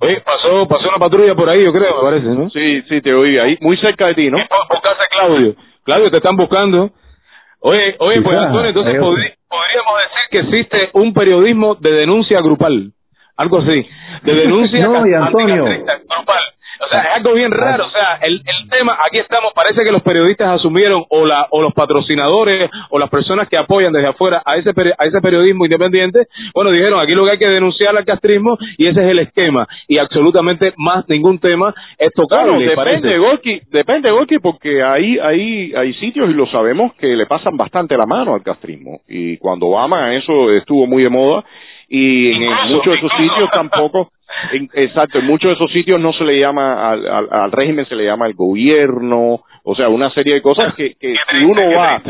[0.00, 2.50] Oye, pasó, pasó una patrulla por ahí, yo creo, me parece, ¿no?
[2.50, 4.38] Sí, sí, te oí ahí, muy cerca de ti, ¿no?
[4.38, 5.54] Buscarse Claudio.
[5.82, 6.90] Claudio, te están buscando.
[7.60, 12.92] Oye, oye, pues Antonio, entonces podríamos decir que existe un periodismo de denuncia grupal,
[13.36, 13.86] algo así,
[14.22, 16.42] de denuncia no, y Antonio, grupal.
[16.80, 17.86] O sea, es algo bien raro.
[17.86, 21.62] O sea, el, el tema, aquí estamos, parece que los periodistas asumieron, o, la, o
[21.62, 26.26] los patrocinadores, o las personas que apoyan desde afuera a ese, a ese periodismo independiente,
[26.54, 29.66] bueno, dijeron, aquí lo que hay que denunciar al castrismo, y ese es el esquema.
[29.86, 32.66] Y absolutamente más ningún tema es tocable.
[32.66, 37.56] depende, Gorky, depende, Gorky, porque hay, hay, hay sitios, y lo sabemos, que le pasan
[37.56, 39.00] bastante la mano al castrismo.
[39.08, 41.44] Y cuando Obama eso estuvo muy de moda,
[41.88, 44.10] y en muchos de esos sitios tampoco
[44.74, 48.04] exacto, en muchos de esos sitios no se le llama al, al, régimen, se le
[48.04, 52.02] llama al gobierno, o sea, una serie de cosas que, que si uno va,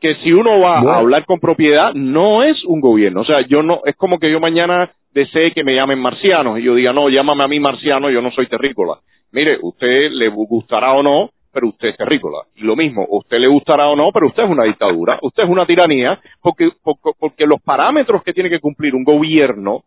[0.00, 3.62] que si uno va a hablar con propiedad, no es un gobierno, o sea, yo
[3.62, 7.08] no, es como que yo mañana desee que me llamen marcianos y yo diga, no,
[7.08, 8.98] llámame a mí marciano, yo no soy terrícola.
[9.30, 12.38] Mire, usted le gustará o no, pero usted es terrícola.
[12.56, 15.48] Y lo mismo, usted le gustará o no, pero usted es una dictadura, usted es
[15.48, 19.84] una tiranía, porque, porque, los parámetros que tiene que cumplir un gobierno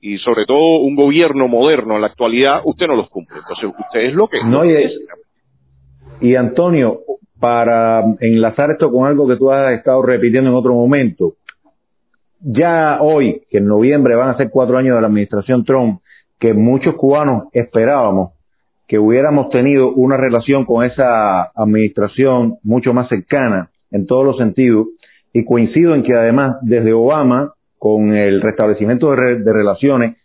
[0.00, 3.38] y sobre todo un gobierno moderno en la actualidad, usted no los cumple.
[3.38, 4.74] Entonces, usted es lo que no, y,
[6.22, 7.00] y Antonio,
[7.38, 11.34] para enlazar esto con algo que tú has estado repitiendo en otro momento,
[12.40, 16.00] ya hoy, que en noviembre van a ser cuatro años de la administración Trump,
[16.38, 18.32] que muchos cubanos esperábamos
[18.90, 24.88] que hubiéramos tenido una relación con esa administración mucho más cercana en todos los sentidos,
[25.32, 30.16] y coincido en que además desde Obama con el restablecimiento de, relaciones,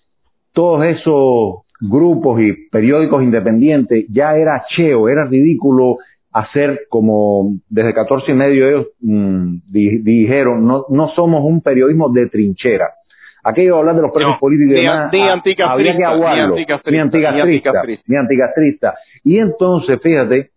[0.52, 5.98] todos esos grupos y periódicos independientes ya era cheo, era ridículo
[6.34, 12.30] hacer como desde 14 y medio ellos mm, dijeron, no, no somos un periodismo de
[12.30, 12.90] trinchera.
[13.48, 15.22] Aquello hablar de los presos políticos y demás, ni
[15.62, 17.32] había que aguarlo, ni anticastrista,
[18.08, 18.96] ni anticastrista.
[19.24, 20.50] Y entonces, fíjate,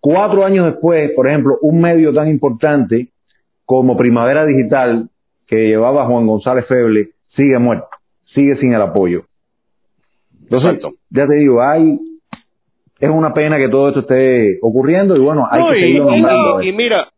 [0.00, 3.10] cuatro años después, por ejemplo, un medio tan importante
[3.64, 5.08] como Primavera Digital,
[5.46, 7.86] que llevaba Juan González Feble sigue muerto,
[8.34, 9.22] sigue sin el apoyo.
[10.42, 11.96] Entonces, ya te digo, hay
[12.98, 16.62] es una pena que todo esto esté ocurriendo y bueno, hay que seguirlo nombrando.
[16.62, 17.08] Y, mira,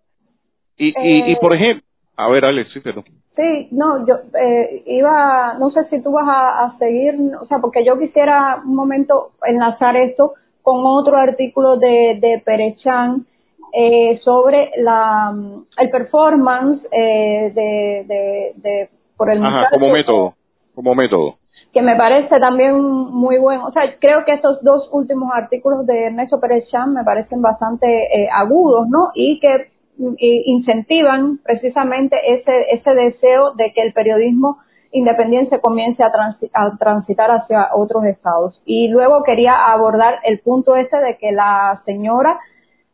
[0.77, 1.83] y, y, y, por ejemplo,
[2.17, 3.03] a ver, Alex, sí, pero...
[3.35, 7.59] Sí, no, yo eh, iba, no sé si tú vas a, a, seguir, o sea,
[7.61, 13.27] porque yo quisiera un momento enlazar esto con otro artículo de, de Perechán
[13.73, 15.35] eh, sobre la
[15.79, 20.35] el performance eh, de, de, de, por el Ajá, como método
[20.75, 21.37] como método.
[21.73, 23.67] Que me parece también muy bueno.
[23.67, 27.87] O sea creo que estos dos últimos artículos de Ernesto Pérez Chan me parecen bastante
[27.87, 29.72] eh, agudos no y que
[30.19, 34.59] incentivan precisamente ese ese deseo de que el periodismo
[34.93, 38.61] independiente comience a, transitar hacia otros estados.
[38.67, 42.39] Y luego quería abordar el punto ese de que la señora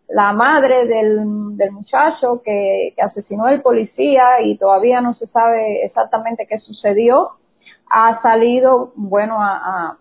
[0.09, 5.85] la madre del, del muchacho que, que asesinó el policía y todavía no se sabe
[5.85, 7.33] exactamente qué sucedió,
[7.91, 9.99] ha salido, bueno, a, a,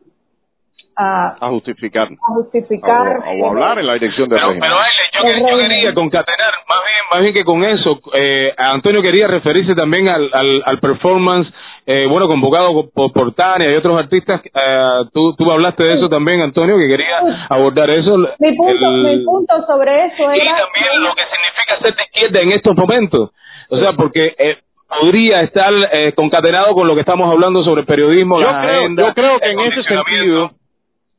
[0.98, 2.08] a, justificar.
[2.08, 3.20] A justificar.
[3.42, 4.76] O, hablar en la dirección de pero, pero
[5.14, 9.76] yo, yo, quería concatenar, más bien, más bien que con eso, eh, Antonio quería referirse
[9.76, 11.52] también al, al, al performance
[11.90, 14.42] eh, bueno, convocado por, por Tania y otros artistas.
[14.44, 18.18] Eh, tú, tú hablaste de eso también, Antonio, que quería abordar eso.
[18.40, 20.36] Mi punto, mi punto sobre eso era...
[20.36, 23.32] Y también lo que significa ser de izquierda en estos momentos.
[23.70, 24.58] O sea, porque eh,
[25.00, 29.40] podría estar eh, concatenado con lo que estamos hablando sobre periodismo, yo creo, Yo creo
[29.40, 30.52] que en ese sentido...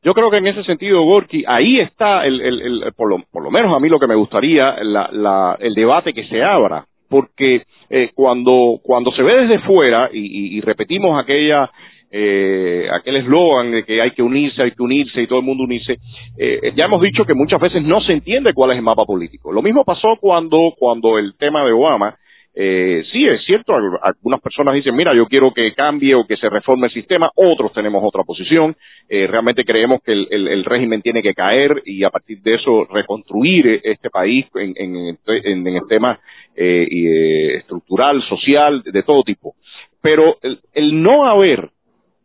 [0.01, 3.43] Yo creo que en ese sentido, Gorky, ahí está, el, el, el, por, lo, por
[3.43, 6.85] lo menos a mí lo que me gustaría, la, la, el debate que se abra,
[7.09, 11.69] porque eh, cuando, cuando se ve desde fuera, y, y, repetimos aquella,
[12.11, 15.65] eh, aquel eslogan de que hay que unirse, hay que unirse y todo el mundo
[15.65, 15.97] unirse,
[16.37, 19.51] eh, ya hemos dicho que muchas veces no se entiende cuál es el mapa político.
[19.51, 22.15] Lo mismo pasó cuando, cuando el tema de Obama
[22.61, 26.49] eh, sí, es cierto, algunas personas dicen, mira, yo quiero que cambie o que se
[26.49, 28.75] reforme el sistema, otros tenemos otra posición,
[29.07, 33.79] eh, realmente creemos que el, régimen tiene que caer y a partir de eso reconstruir
[33.81, 36.19] este país en, en, el tema
[36.53, 39.55] eh, estructural, social, de todo tipo.
[40.01, 40.35] Pero
[40.73, 41.69] el, no haber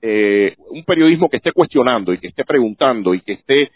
[0.02, 3.70] un periodismo que esté cuestionando y que esté preguntando y que esté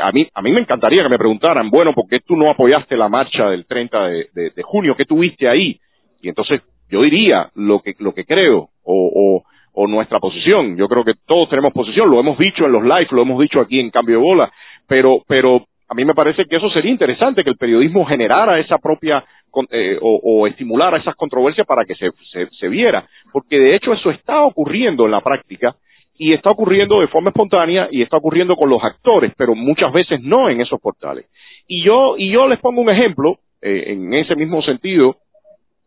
[0.00, 2.96] a mí a mí me encantaría que me preguntaran bueno por qué tú no apoyaste
[2.96, 5.78] la marcha del 30 de, de junio qué tuviste ahí
[6.20, 9.42] y entonces yo diría lo que, lo que creo o,
[9.74, 10.76] o, nuestra posición.
[10.76, 13.60] Yo creo que todos tenemos posición, lo hemos dicho en los live, lo hemos dicho
[13.60, 14.52] aquí en Cambio de Bola,
[14.88, 18.78] pero, pero a mí me parece que eso sería interesante, que el periodismo generara esa
[18.78, 19.22] propia
[19.70, 24.10] eh, o, estimulara esas controversias para que se, se, se, viera, porque de hecho eso
[24.10, 25.76] está ocurriendo en la práctica
[26.18, 30.20] y está ocurriendo de forma espontánea y está ocurriendo con los actores, pero muchas veces
[30.22, 31.26] no en esos portales.
[31.68, 35.16] Y yo, y yo les pongo un ejemplo, eh, en ese mismo sentido,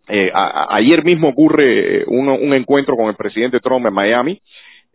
[0.09, 4.41] eh, ayer mismo ocurre un, encuentro con el presidente Trump en Miami.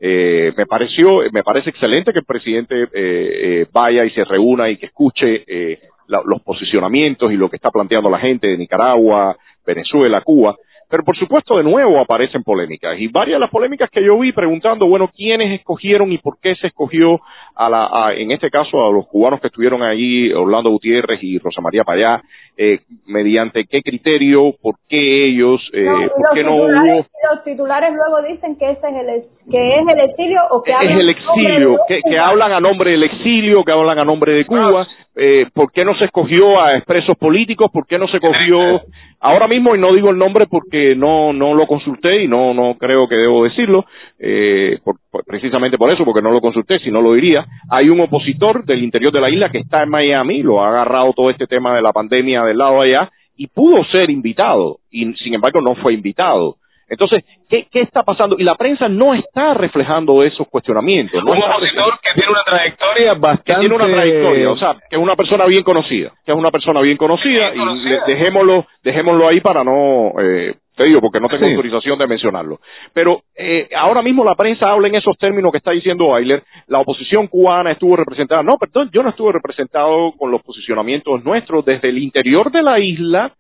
[0.01, 4.69] Eh, me pareció, me parece excelente que el presidente eh, eh vaya y se reúna
[4.69, 9.37] y que escuche eh, los posicionamientos y lo que está planteando la gente de Nicaragua,
[9.65, 10.57] Venezuela, Cuba.
[10.91, 12.99] Pero por supuesto, de nuevo aparecen polémicas.
[12.99, 16.55] Y varias de las polémicas que yo vi preguntando, bueno, ¿quiénes escogieron y por qué
[16.57, 17.21] se escogió
[17.57, 21.61] a la, en este caso, a los cubanos que estuvieron allí, Orlando Gutiérrez y Rosa
[21.61, 22.23] María Payá,
[22.57, 27.07] eh, mediante qué criterio, por qué ellos, eh, por qué no hubo.
[27.33, 31.01] Los titulares luego dicen que ese es el, que es el exilio o que es
[31.01, 34.87] el exilio, que, que, hablan a nombre del exilio, que hablan a nombre de Cuba.
[35.17, 37.71] Eh, ¿Por qué no se escogió a expresos políticos?
[37.73, 38.83] ¿Por qué no se cogió
[39.25, 42.75] ahora mismo y no digo el nombre porque no no lo consulté y no no
[42.75, 43.87] creo que debo decirlo
[44.19, 44.79] eh,
[45.27, 48.85] precisamente por eso porque no lo consulté si no lo diría hay un opositor del
[48.85, 51.81] interior de la isla que está en Miami lo ha agarrado todo este tema de
[51.81, 56.57] la pandemia del lado allá y pudo ser invitado y sin embargo no fue invitado
[56.89, 58.37] entonces, ¿qué, ¿qué, está pasando?
[58.39, 61.23] Y la prensa no está reflejando esos cuestionamientos.
[61.23, 63.53] Un opositor que tiene una trayectoria bastante...
[63.53, 66.51] Que tiene una trayectoria, o sea, que es una persona bien conocida, que es una
[66.51, 70.13] persona bien conocida, y dejémoslo, dejémoslo ahí para no...
[70.21, 72.59] Eh, te digo, porque no tengo autorización de mencionarlo.
[72.93, 76.43] Pero eh, ahora mismo la prensa habla en esos términos que está diciendo Ayler.
[76.67, 78.43] La oposición cubana estuvo representada.
[78.43, 82.81] No, perdón, yo no estuve representado con los posicionamientos nuestros desde el interior de la
[82.81, 83.33] isla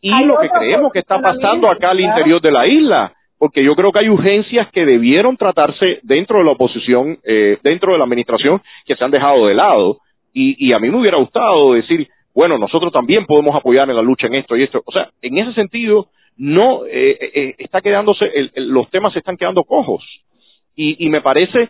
[0.00, 3.74] y lo que creemos que está pasando acá al interior de la isla, porque yo
[3.74, 8.04] creo que hay urgencias que debieron tratarse dentro de la oposición, eh, dentro de la
[8.04, 9.98] administración, que se han dejado de lado.
[10.32, 14.02] Y, y a mí me hubiera gustado decir, bueno, nosotros también podemos apoyar en la
[14.02, 14.80] lucha en esto y esto.
[14.86, 16.06] O sea, en ese sentido,
[16.38, 20.04] no eh, eh, está quedándose, los temas se están quedando cojos.
[20.74, 21.68] Y, y me parece,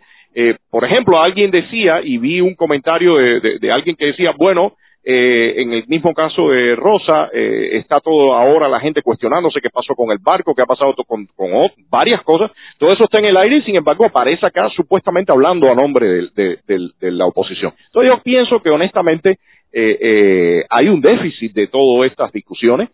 [0.69, 5.71] por ejemplo, alguien decía, y vi un comentario de alguien que decía, bueno, eh, en
[5.71, 10.11] el mismo caso de Rosa, eh, está todo ahora la gente cuestionándose qué pasó con
[10.11, 11.49] el barco, qué ha pasado con, con
[11.89, 12.51] varias cosas.
[12.77, 16.29] Todo eso está en el aire y sin embargo aparece acá supuestamente hablando a nombre
[16.35, 17.73] de, de, la oposición.
[17.85, 19.39] Entonces yo pienso que honestamente
[19.71, 22.89] eh, eh, hay un déficit de todas estas discusiones.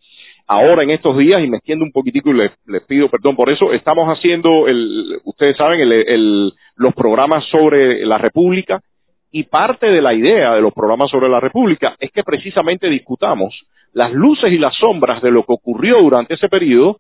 [0.47, 2.51] Ahora en estos días, y me extiendo un poquitico y les,
[2.87, 8.17] pido perdón por eso, estamos haciendo, el, ustedes saben, el, el, los programas sobre la
[8.17, 8.79] República,
[9.31, 13.53] y parte de la idea de los programas sobre la República es que precisamente discutamos
[13.91, 16.99] las luces y las sombras de lo que ocurrió durante ese periodo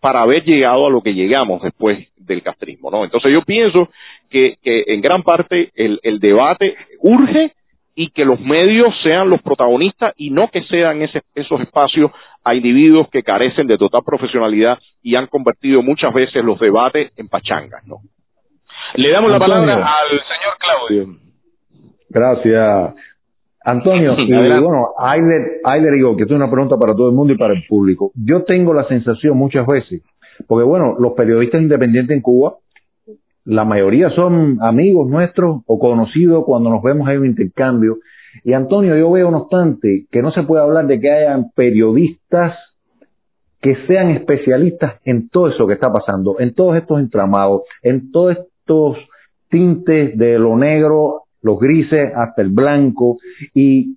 [0.00, 3.04] para haber llegado a lo que llegamos después del castrismo, ¿no?
[3.04, 3.88] Entonces yo pienso
[4.30, 7.52] que, en gran parte el, debate urge
[7.98, 12.12] y que los medios sean los protagonistas y no que sean esos espacios
[12.44, 17.28] a individuos que carecen de total profesionalidad y han convertido muchas veces los debates en
[17.28, 17.96] pachangas, ¿no?
[18.94, 21.18] Le damos la palabra al señor Claudio.
[22.10, 22.94] Gracias.
[23.64, 27.54] Antonio, y bueno, Ailer, digo que es una pregunta para todo el mundo y para
[27.54, 28.12] el público.
[28.14, 30.02] Yo tengo la sensación muchas veces,
[30.46, 32.56] porque bueno, los periodistas independientes en Cuba,
[33.46, 37.98] la mayoría son amigos nuestros o conocidos cuando nos vemos hay un intercambio.
[38.44, 42.54] Y Antonio, yo veo no obstante que no se puede hablar de que hayan periodistas
[43.62, 48.36] que sean especialistas en todo eso que está pasando, en todos estos entramados, en todos
[48.36, 48.98] estos
[49.48, 53.18] tintes de lo negro los grises hasta el blanco
[53.54, 53.96] y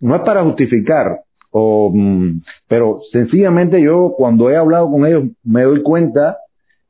[0.00, 5.62] no es para justificar, o, mm, pero sencillamente yo cuando he hablado con ellos me
[5.62, 6.36] doy cuenta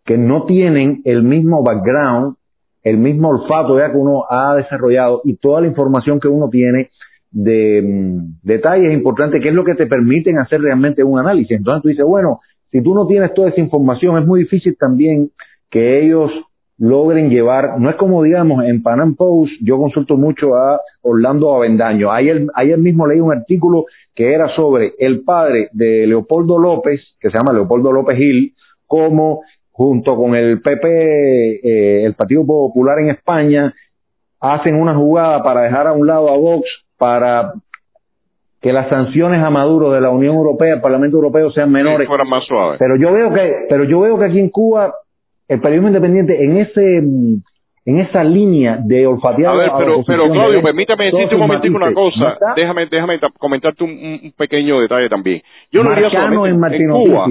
[0.04, 2.36] que no tienen el mismo background,
[2.82, 6.90] el mismo olfato ya que uno ha desarrollado y toda la información que uno tiene
[7.30, 11.56] de mm, detalles importantes, que es lo que te permiten hacer realmente un análisis.
[11.56, 12.40] Entonces tú dices, bueno,
[12.70, 15.30] si tú no tienes toda esa información, es muy difícil también
[15.70, 16.30] que ellos
[16.76, 22.10] logren llevar, no es como digamos en Panam Post, yo consulto mucho a Orlando Avendaño,
[22.10, 27.30] ayer, ayer mismo leí un artículo que era sobre el padre de Leopoldo López, que
[27.30, 28.54] se llama Leopoldo López Gil,
[28.86, 29.42] como
[29.74, 33.74] junto con el PP, eh, el Partido Popular en España,
[34.40, 36.64] hacen una jugada para dejar a un lado a Vox
[36.96, 37.54] para
[38.62, 42.06] que las sanciones a Maduro de la Unión Europea, el Parlamento Europeo sean menores.
[42.06, 42.78] fueran más suaves.
[42.78, 44.94] Pero yo veo que, pero yo veo que aquí en Cuba
[45.48, 46.98] el periodismo independiente en ese
[47.86, 51.92] en esa línea de olfatear a ver pero pero Claudio permítame decirte un momentico una
[51.92, 56.82] cosa ¿no déjame déjame comentarte un, un, pequeño detalle también yo no diría solamente en,
[56.82, 57.26] en Cuba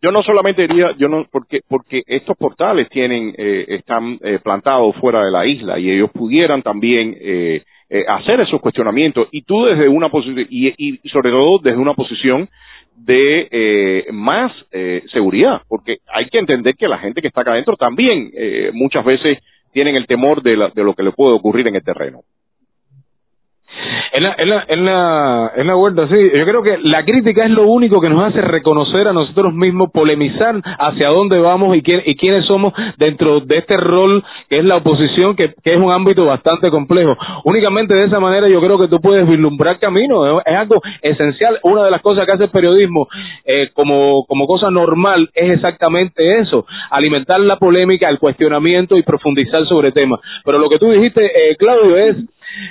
[0.00, 4.94] yo no solamente diría yo no porque porque estos portales tienen eh, están eh, plantados
[4.96, 9.64] fuera de la isla y ellos pudieran también eh, eh, hacer esos cuestionamientos y tú
[9.64, 12.46] desde una posición y, y sobre todo desde una posición
[12.94, 17.52] de eh, más eh, seguridad, porque hay que entender que la gente que está acá
[17.52, 18.30] adentro también
[18.74, 19.38] muchas veces
[19.72, 22.20] tienen el temor de, la, de lo que le puede ocurrir en el terreno.
[24.12, 26.30] En la, en la, en la, en la vuelta, sí.
[26.34, 29.90] Yo creo que la crítica es lo único que nos hace reconocer a nosotros mismos,
[29.92, 34.64] polemizar hacia dónde vamos y, quién, y quiénes somos dentro de este rol que es
[34.64, 37.16] la oposición, que, que es un ámbito bastante complejo.
[37.44, 40.40] Únicamente de esa manera yo creo que tú puedes vislumbrar camino.
[40.40, 41.58] Es algo esencial.
[41.62, 43.08] Una de las cosas que hace el periodismo
[43.44, 46.66] eh, como, como cosa normal es exactamente eso.
[46.90, 50.20] Alimentar la polémica, el cuestionamiento y profundizar sobre temas.
[50.44, 52.16] Pero lo que tú dijiste, eh, Claudio, es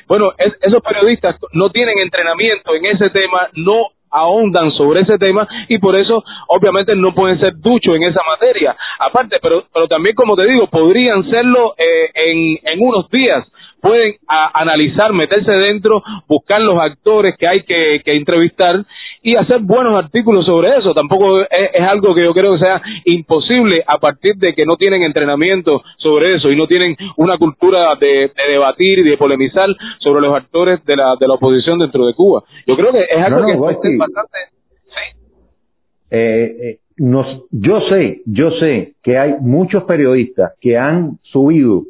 [0.07, 5.79] bueno, esos periodistas no tienen entrenamiento en ese tema, no ahondan sobre ese tema y
[5.79, 8.75] por eso obviamente no pueden ser duchos en esa materia.
[8.99, 13.45] Aparte, pero, pero también como te digo, podrían serlo eh, en, en unos días
[13.81, 18.83] pueden analizar, meterse dentro, buscar los actores que hay que, que entrevistar
[19.27, 20.93] y hacer buenos artículos sobre eso.
[20.93, 25.03] Tampoco es, algo que yo creo que sea imposible a partir de que no tienen
[25.03, 29.67] entrenamiento sobre eso y no tienen una cultura de, debatir y de polemizar
[29.99, 32.45] sobre los actores de la, de la oposición dentro de Cuba.
[32.65, 33.59] Yo creo que es algo que es
[33.97, 34.37] bastante...
[34.87, 35.19] ¿sí?
[36.09, 41.83] Eh, eh, nos, yo sé, yo sé que hay muchos periodistas que han subido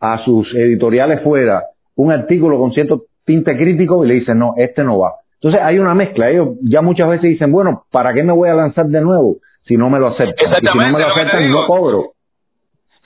[0.00, 1.62] a sus editoriales fuera
[1.94, 5.12] un artículo con cierto tinte crítico y le dicen, no, este no va.
[5.40, 6.30] Entonces hay una mezcla.
[6.30, 9.76] Ellos ya muchas veces dicen, bueno, ¿para qué me voy a lanzar de nuevo si
[9.76, 10.34] no me lo aceptan?
[10.50, 12.12] Y si no me lo aceptan, no cobro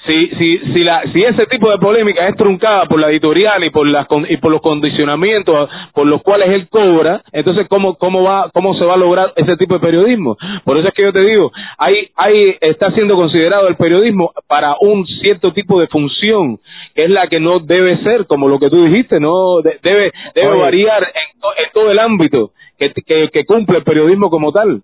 [0.07, 3.71] si, si, si, la, si ese tipo de polémica es truncada por la editorial y
[3.71, 8.51] por, las, y por los condicionamientos por los cuales él cobra, entonces ¿cómo, cómo, va,
[8.53, 10.37] cómo se va a lograr ese tipo de periodismo?
[10.65, 14.75] Por eso es que yo te digo, hay, hay, está siendo considerado el periodismo para
[14.81, 16.59] un cierto tipo de función,
[16.95, 20.57] que es la que no debe ser, como lo que tú dijiste, no debe, debe
[20.59, 24.83] variar en, en, todo el ámbito que, que, que cumple el periodismo como tal.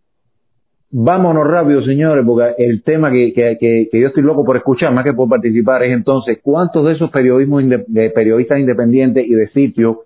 [0.91, 3.59] Vámonos rápido, señores, porque el tema que, que,
[3.91, 7.11] que, yo estoy loco por escuchar, más que por participar, es entonces, ¿cuántos de esos
[7.11, 9.99] periodismos de periodistas independientes y de sitios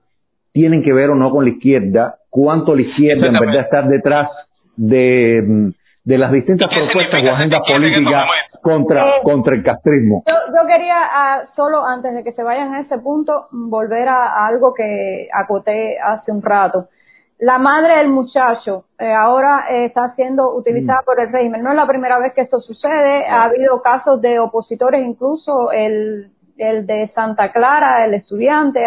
[0.52, 2.16] tienen que ver o no con la izquierda?
[2.28, 4.28] ¿Cuánto la izquierda en verdad está detrás
[4.76, 5.72] de,
[6.04, 8.26] de las distintas propuestas o agendas políticas
[8.60, 10.24] contra, eh, contra el castrismo?
[10.26, 14.26] Yo, yo quería, uh, solo antes de que se vayan a ese punto, volver a,
[14.26, 16.88] a algo que acoté hace un rato
[17.42, 21.04] la madre del muchacho eh, ahora eh, está siendo utilizada mm.
[21.04, 21.64] por el régimen.
[21.64, 23.26] No es la primera vez que esto sucede.
[23.26, 28.80] Ha habido casos de opositores, incluso el, el de Santa Clara, el estudiante.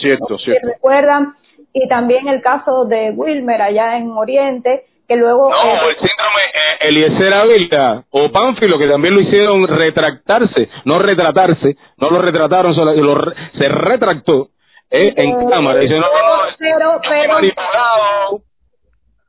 [0.00, 0.66] Cierto, cierto.
[0.66, 1.34] recuerdan.
[1.74, 5.50] Y también el caso de Wilmer allá en Oriente, que luego...
[5.50, 10.98] No, eh, el síndrome eh, Eliezer Ávila o Pánfilo, que también lo hicieron retractarse, no
[10.98, 14.48] retratarse, no lo retrataron, solo, lo, se retractó
[14.90, 15.80] eh, en cámara.
[15.82, 16.06] No, no,
[16.58, 17.38] pero, pero,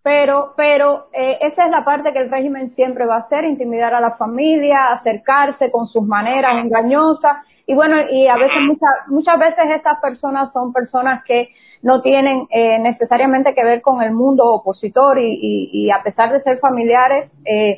[0.04, 3.94] pero, pero eh, esa es la parte que el régimen siempre va a hacer, intimidar
[3.94, 7.38] a la familia, acercarse con sus maneras engañosas.
[7.66, 11.50] Y bueno, y a veces, muchas, muchas veces estas personas son personas que
[11.86, 16.42] no tienen eh, necesariamente que ver con el mundo opositor y, y, a pesar de
[16.42, 17.78] ser familiares, eh,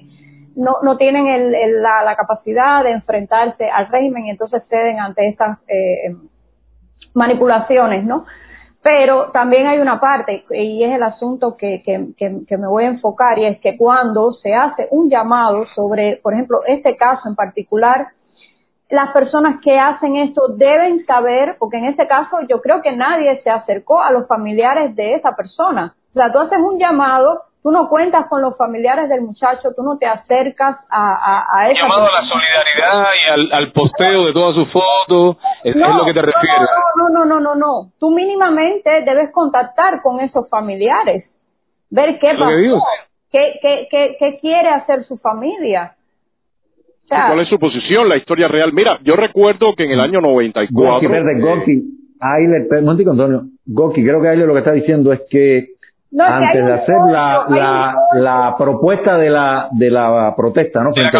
[0.56, 5.02] no, no tienen el, el, la, la, capacidad de enfrentarse al régimen y entonces ceden
[5.02, 6.15] ante estas eh,
[7.15, 8.26] manipulaciones, ¿no?
[8.82, 12.13] Pero también hay una parte, y es el asunto que, que,
[12.48, 16.34] que, me voy a enfocar, y es que cuando se hace un llamado sobre, por
[16.34, 18.08] ejemplo, este caso en particular,
[18.89, 23.41] las personas que hacen esto deben saber, porque en este caso yo creo que nadie
[23.43, 25.93] se acercó a los familiares de esa persona.
[26.12, 29.84] O sea, tú haces un llamado tú no cuentas con los familiares del muchacho, tú
[29.84, 34.26] no te acercas a, a, a esa llamado a la solidaridad y al, al posteo
[34.26, 36.69] de todas sus fotos, es, lo que te refieres.
[36.95, 41.26] No, no, no, no, no, tú mínimamente debes contactar con esos familiares,
[41.89, 42.86] ver qué pasó,
[43.34, 45.96] qué, qué, qué, qué quiere hacer su familia.
[47.08, 48.73] ¿Cuál es su posición, la historia real?
[48.73, 50.69] Mira, yo recuerdo que en el año 94...
[50.71, 51.83] Goki, verde, Goki,
[52.19, 52.67] Ayler,
[53.10, 55.77] Antonio, Goki, creo que Ayler lo que está diciendo es que
[56.19, 60.93] antes de hacer la, la, la, propuesta de la, de la protesta, ¿no?
[60.93, 61.17] Frente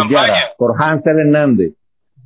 [0.56, 1.72] por Hansel Hernández,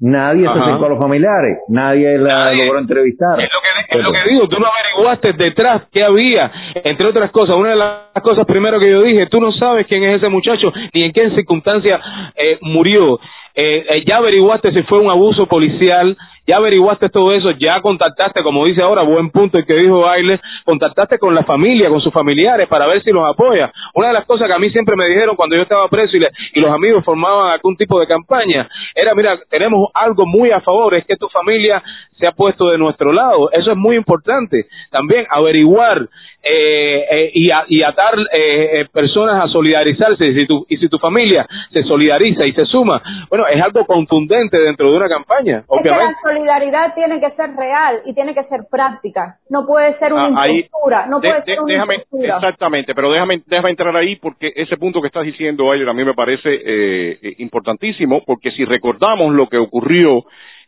[0.00, 3.40] nadie se acercó a los familiares, nadie la logró entrevistar.
[3.40, 7.30] Es lo, que, es lo que digo, tú no averiguaste detrás qué había, entre otras
[7.30, 7.56] cosas.
[7.56, 10.72] Una de las cosas primero que yo dije, tú no sabes quién es ese muchacho
[10.94, 12.00] ni en qué circunstancia
[12.36, 13.18] eh, murió.
[13.55, 16.16] Eh, eh, ya averiguaste si fue un abuso policial,
[16.47, 20.40] ya averiguaste todo eso, ya contactaste, como dice ahora, buen punto el que dijo Baile,
[20.64, 23.72] contactaste con la familia, con sus familiares para ver si los apoya.
[23.95, 26.20] Una de las cosas que a mí siempre me dijeron cuando yo estaba preso y,
[26.55, 30.95] y los amigos formaban algún tipo de campaña, era, mira, tenemos algo muy a favor,
[30.95, 31.82] es que tu familia
[32.18, 33.51] se ha puesto de nuestro lado.
[33.53, 34.66] Eso es muy importante.
[34.90, 36.09] También averiguar
[36.45, 40.88] eh, eh, y, y, atar eh, eh, personas a solidarizarse y si, tu, y si
[40.88, 45.62] tu familia se solidariza y se suma, bueno, es algo contundente dentro de una campaña,
[45.68, 46.14] obviamente.
[46.33, 50.43] La solidaridad tiene que ser real y tiene que ser práctica, no puede ser una
[50.43, 55.01] ah, no puede ser una déjame, Exactamente, pero déjame, déjame entrar ahí porque ese punto
[55.01, 59.59] que estás diciendo, Ayer, a mí me parece eh, importantísimo porque si recordamos lo que
[59.59, 60.24] ocurrió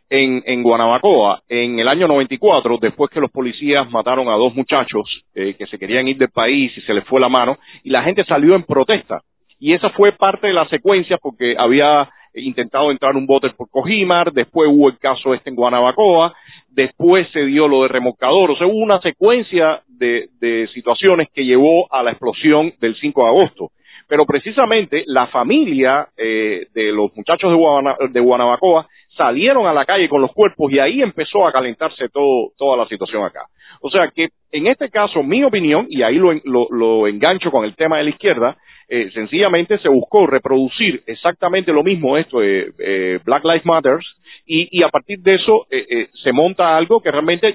[0.09, 5.23] en, en Guanabacoa en el año 94, después que los policías mataron a dos muchachos
[5.33, 8.03] eh, que se querían ir del país y se les fue la mano, y la
[8.03, 9.21] gente salió en protesta.
[9.59, 14.31] Y esa fue parte de la secuencia porque había intentado entrar un bote por Cojimar,
[14.31, 16.33] después hubo el caso este en Guanabacoa,
[16.69, 20.29] después se dio lo de remolcador, o sea, hubo una secuencia de,
[20.73, 23.71] situaciones que llevó a la explosión del 5 de agosto.
[24.07, 30.09] Pero precisamente la familia eh, de los muchachos de, de Guanabacoa salieron a la calle
[30.09, 33.45] con los cuerpos y ahí empezó a calentarse todo, toda la situación acá.
[33.81, 37.75] O sea que en este caso, mi opinión, y ahí lo, lo, engancho con el
[37.75, 38.57] tema de la izquierda,
[38.87, 43.97] eh, sencillamente se buscó reproducir exactamente lo mismo esto de eh, Black Lives Matter
[44.45, 47.53] y, a partir de eso eh, se monta algo que realmente,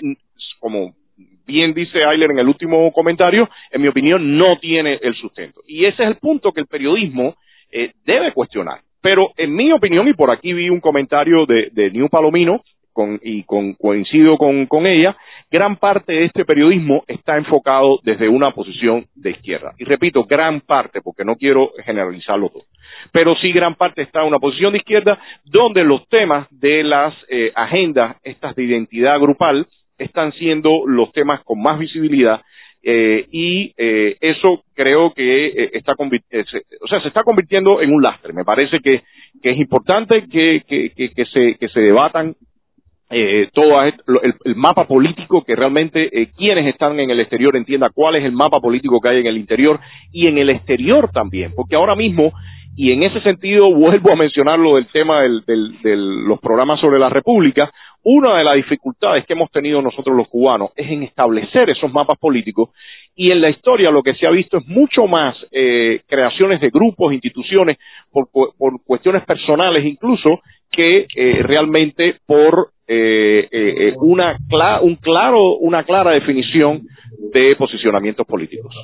[0.59, 0.93] como
[1.47, 5.63] bien dice Ayler en el último comentario, en mi opinión no tiene el sustento.
[5.67, 7.37] Y ese es el punto que el periodismo
[8.05, 8.81] debe cuestionar.
[9.01, 12.63] Pero en mi opinión, y por aquí vi un comentario de, New Palomino,
[13.23, 15.17] y con, coincido con, con, ella,
[15.51, 19.73] gran parte de este periodismo está enfocado desde una posición de izquierda.
[19.79, 22.65] Y repito, gran parte, porque no quiero generalizarlo todo.
[23.11, 27.15] Pero sí gran parte está en una posición de izquierda donde los temas de las
[27.29, 32.43] eh, agendas, estas de identidad grupal, están siendo los temas con más visibilidad
[32.83, 35.93] eh, y eh, eso creo que eh, está
[36.31, 36.45] eh,
[36.81, 38.33] o sea se está convirtiendo en un lastre.
[38.33, 39.03] Me parece que,
[39.43, 42.35] que es importante que, que, que, se que se debatan
[43.12, 43.95] eh, todo el,
[44.45, 48.31] el, mapa político que realmente eh, quienes están en el exterior entienda cuál es el
[48.31, 49.81] mapa político que hay en el interior
[50.12, 51.53] y en el exterior también.
[51.57, 52.33] Porque ahora mismo
[52.77, 55.41] y en ese sentido vuelvo a mencionar lo del tema de
[55.83, 57.71] del, los programas sobre la República
[58.03, 62.18] una de las dificultades que hemos tenido nosotros los cubanos es en establecer esos mapas
[62.18, 62.71] políticos
[63.14, 66.71] y en la historia lo que se ha visto es mucho más eh, creaciones de
[66.71, 67.77] grupos, instituciones,
[68.11, 70.41] por, por cuestiones personales incluso,
[70.71, 74.37] que eh, realmente por eh, eh, una,
[74.83, 76.83] un claro, una clara definición
[77.33, 78.75] de posicionamientos políticos.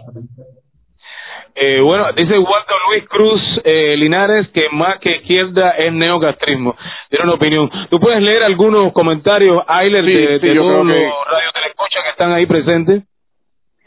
[1.59, 6.77] Eh, bueno, dice Walter Luis Cruz eh, Linares que más que izquierda es neocastrismo.
[7.09, 7.71] Tiene una opinión.
[7.89, 12.47] ¿Tú puedes leer algunos comentarios, Ayler, de, de todos los radios escucha que están ahí
[12.47, 13.03] presentes?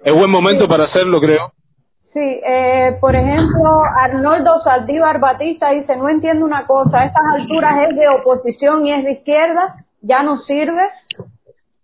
[0.03, 1.51] Es buen momento para hacerlo, creo.
[2.13, 3.69] Sí, eh, por ejemplo,
[4.01, 8.93] Arnoldo Saldívar Batista dice, no entiendo una cosa, a estas alturas es de oposición y
[8.93, 10.81] es de izquierda, ya no sirve.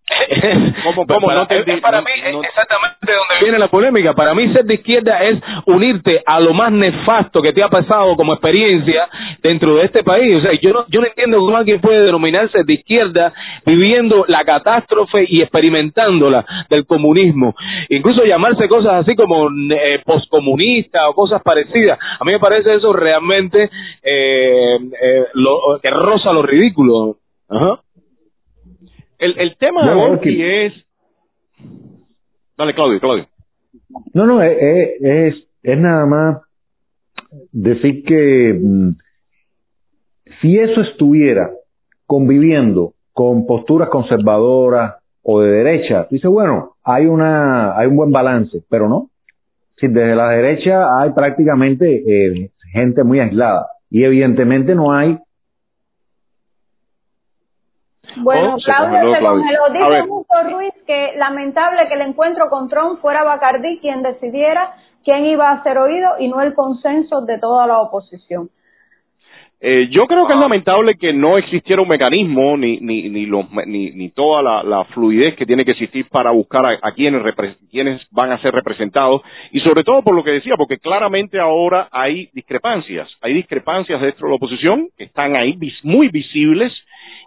[0.83, 2.11] ¿Cómo, cómo para, no para mí
[2.43, 4.13] exactamente donde viene la polémica.
[4.13, 8.15] Para mí ser de izquierda es unirte a lo más nefasto que te ha pasado
[8.15, 9.09] como experiencia
[9.41, 10.37] dentro de este país.
[10.37, 13.33] O sea, yo no, yo no entiendo cómo alguien puede denominarse de izquierda
[13.65, 17.55] viviendo la catástrofe y experimentándola del comunismo.
[17.89, 21.97] Incluso llamarse cosas así como eh, poscomunista o cosas parecidas.
[22.19, 23.71] A mí me parece eso realmente
[24.03, 27.17] eh, eh, lo, que roza lo ridículo.
[27.49, 27.79] Ajá.
[29.25, 30.73] El, el tema de Borky es...
[32.55, 33.25] Dale, Claudio, Claudio.
[34.13, 34.55] No, no, es,
[35.01, 36.41] es, es nada más
[37.51, 38.91] decir que mm,
[40.41, 41.49] si eso estuviera
[42.05, 48.59] conviviendo con posturas conservadoras o de derecha, dice, bueno, hay una hay un buen balance,
[48.69, 49.09] pero no.
[49.77, 55.17] Si desde la derecha hay prácticamente eh, gente muy aislada y evidentemente no hay
[58.17, 63.23] bueno, Claudio se lo dice mucho Ruiz que lamentable que el encuentro con Trump fuera
[63.23, 67.79] Bacardí quien decidiera quién iba a ser oído y no el consenso de toda la
[67.79, 68.49] oposición.
[69.61, 73.45] Eh, yo creo que es lamentable que no existiera un mecanismo ni ni ni, los,
[73.65, 77.23] ni, ni toda la, la, fluidez que tiene que existir para buscar a, a quienes,
[77.71, 79.21] quienes van a ser representados.
[79.51, 84.27] Y sobre todo por lo que decía, porque claramente ahora hay discrepancias, hay discrepancias dentro
[84.27, 86.73] de la oposición que están ahí muy visibles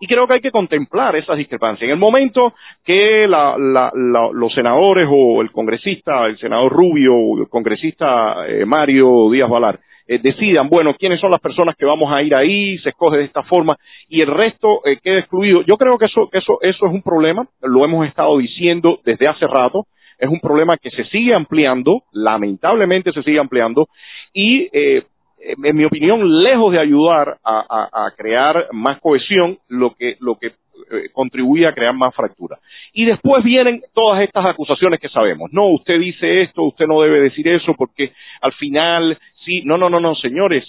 [0.01, 1.85] y creo que hay que contemplar esas discrepancias.
[1.85, 7.49] En el momento que la, los senadores o el congresista, el senador Rubio o el
[7.49, 9.81] congresista eh, Mario Díaz Valar,
[10.11, 13.25] eh, decidan, bueno, quiénes son las personas que vamos a ir ahí, se escoge de
[13.25, 13.77] esta forma
[14.09, 15.61] y el resto eh, queda excluido.
[15.63, 19.47] Yo creo que eso, eso, eso es un problema, lo hemos estado diciendo desde hace
[19.47, 19.85] rato,
[20.19, 23.87] es un problema que se sigue ampliando, lamentablemente se sigue ampliando
[24.33, 25.03] y eh,
[25.41, 31.09] en mi opinión, lejos de ayudar a, crear más cohesión, lo que, lo que eh,
[31.13, 32.59] contribuye a crear más fractura.
[32.93, 35.51] Y después vienen todas estas acusaciones que sabemos.
[35.53, 39.19] No, usted dice esto, usted no debe decir eso, porque al final
[39.49, 40.63] Sí, no, no, no, no, señores,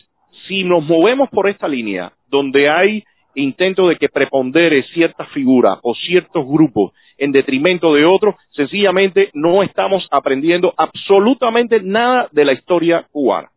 [0.48, 3.04] si nos movemos por esta línea donde hay
[3.36, 9.64] intento de que prepondere cierta figura o ciertos grupos en detrimento de otros, sencillamente no
[9.64, 13.50] estamos aprendiendo absolutamente nada de la historia cubana.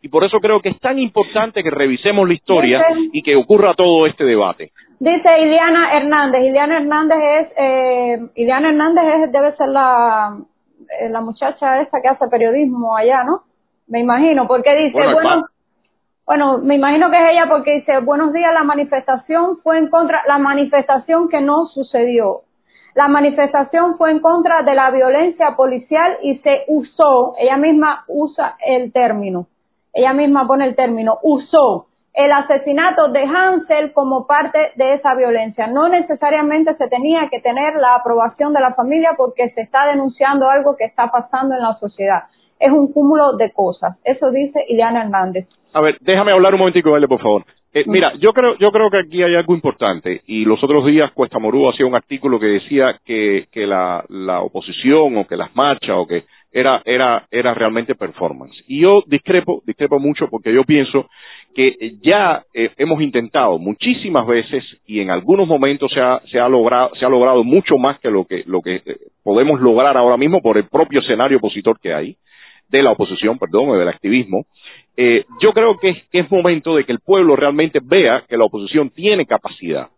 [0.00, 3.74] Y por eso creo que es tan importante que revisemos la historia y que ocurra
[3.74, 4.70] todo este debate.
[5.00, 6.40] Dice Iliana Hernández.
[6.44, 10.38] Iliana Hernández es, eh, Iliana Hernández es, debe ser la,
[11.00, 13.42] eh, la muchacha esta que hace periodismo allá, ¿no?
[13.88, 15.46] me imagino, porque dice, bueno,
[16.26, 20.22] bueno, me imagino que es ella porque dice, buenos días, la manifestación fue en contra,
[20.28, 22.42] la manifestación que no sucedió.
[22.94, 28.56] La manifestación fue en contra de la violencia policial y se usó, ella misma usa
[28.64, 29.46] el término,
[29.92, 35.68] ella misma pone el término, usó el asesinato de Hansel como parte de esa violencia.
[35.68, 40.48] No necesariamente se tenía que tener la aprobación de la familia porque se está denunciando
[40.48, 42.24] algo que está pasando en la sociedad
[42.60, 43.96] es un cúmulo de cosas.
[44.04, 45.46] Eso dice Ileana Hernández.
[45.72, 47.44] A ver, déjame hablar un momentico, L, por favor.
[47.72, 51.12] Eh, mira, yo creo, yo creo que aquí hay algo importante y los otros días
[51.12, 55.54] Cuesta Morú hacía un artículo que decía que, que la, la oposición o que las
[55.54, 58.56] marchas o que era, era, era realmente performance.
[58.66, 61.08] Y yo discrepo, discrepo mucho porque yo pienso
[61.54, 66.48] que ya eh, hemos intentado muchísimas veces y en algunos momentos se ha, se ha
[66.48, 70.16] logrado, se ha logrado mucho más que lo que, lo que eh, podemos lograr ahora
[70.16, 72.16] mismo por el propio escenario opositor que hay
[72.68, 74.44] de la oposición, perdón, o del activismo,
[74.96, 78.90] eh, yo creo que es, momento de que el pueblo realmente vea que la oposición
[78.90, 79.88] tiene capacidad.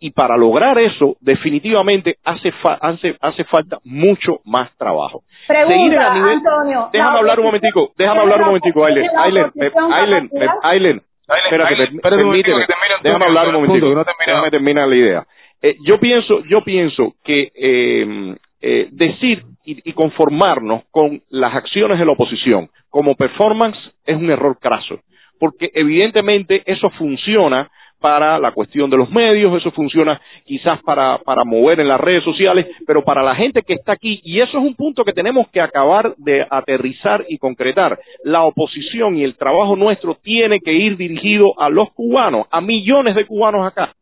[0.00, 5.22] Y para lograr eso, definitivamente hace, hace, hace falta mucho más trabajo.
[5.46, 6.88] Pregunta, Antonio.
[6.92, 9.10] Déjame hablar un momentico, déjame hablar un momentico, Ailen.
[9.16, 9.52] Ailen,
[9.92, 10.30] Ailen,
[10.62, 11.02] Ailen,
[11.44, 12.66] espérate, permíteme,
[13.02, 15.26] déjame hablar un momentico, déjame terminar la idea.
[15.62, 22.04] Eh, yo pienso, yo pienso que eh, eh, decir y, conformarnos con las acciones de
[22.04, 25.00] la oposición como performance es un error craso,
[25.38, 27.70] porque evidentemente eso funciona
[28.00, 32.24] para la cuestión de los medios, eso funciona quizás para, para mover en las redes
[32.24, 35.48] sociales, pero para la gente que está aquí, y eso es un punto que tenemos
[35.48, 40.96] que acabar de aterrizar y concretar, la oposición y el trabajo nuestro tiene que ir
[40.96, 43.94] dirigido a los cubanos, a millones de cubanos acá.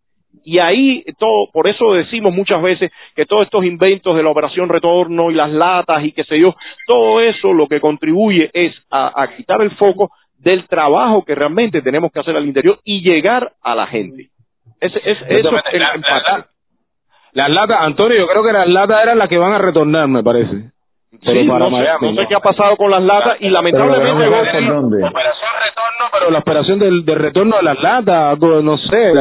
[0.45, 4.69] Y ahí todo, por eso decimos muchas veces que todos estos inventos de la operación
[4.69, 6.55] retorno y las latas y qué sé yo,
[6.87, 12.13] todo eso lo que contribuye es a, quitar el foco del trabajo que realmente tenemos
[12.13, 14.31] que hacer al interior y llegar a la gente.
[14.81, 15.83] Es, es, eso es
[17.33, 20.23] las latas, Antonio, yo creo que las latas eran las que van a retornar, me
[20.23, 20.71] parece.
[21.25, 26.09] Pero para Miami, no sé qué ha pasado con las latas y lamentablemente operación retorno,
[26.13, 29.13] pero la operación del, del retorno de las latas, no sé,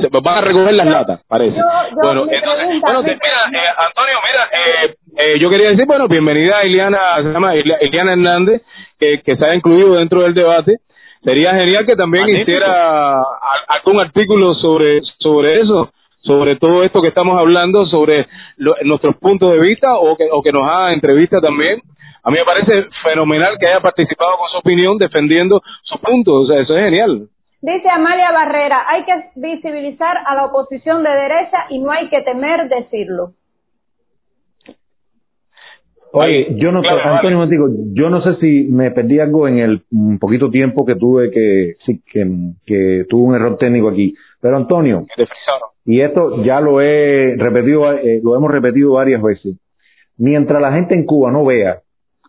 [0.00, 1.58] se van a recoger las latas, parece.
[2.02, 6.62] bueno, entonces, bueno, mira, eh, Antonio, mira, eh, eh, yo quería decir, bueno, bienvenida a
[6.62, 8.62] Eliana, se llama Eliana Hernández,
[8.98, 10.76] que, que se ha incluido dentro del debate.
[11.22, 13.20] Sería genial que también hiciera
[13.68, 15.90] algún artículo sobre, sobre eso,
[16.20, 18.26] sobre todo esto que estamos hablando, sobre
[18.56, 21.80] nuestros puntos de vista o que, o que nos haga entrevista también.
[22.22, 26.46] A mí me parece fenomenal que haya participado con su opinión defendiendo sus puntos, o
[26.46, 27.28] sea, eso es genial.
[27.60, 32.20] Dice Amalia Barrera, hay que visibilizar a la oposición de derecha y no hay que
[32.22, 33.32] temer decirlo.
[36.12, 39.82] Oye, yo no sé, Antonio digo, yo no sé si me perdí algo en el
[40.18, 42.26] poquito tiempo que tuve que, sí, que,
[42.64, 44.14] que tuve un error técnico aquí.
[44.40, 45.06] Pero Antonio,
[45.84, 49.56] y esto ya lo he repetido, eh, lo hemos repetido varias veces.
[50.16, 51.80] Mientras la gente en Cuba no vea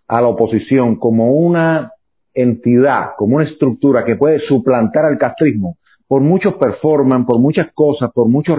[0.08, 1.92] a la oposición como una
[2.34, 8.12] entidad, como una estructura que puede suplantar al castrismo, por muchos performance, por muchas cosas,
[8.14, 8.58] por muchos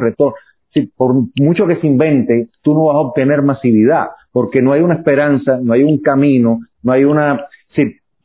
[0.86, 4.94] por mucho que se invente, tú no vas a obtener masividad, porque no hay una
[4.94, 7.46] esperanza, no hay un camino, no hay una...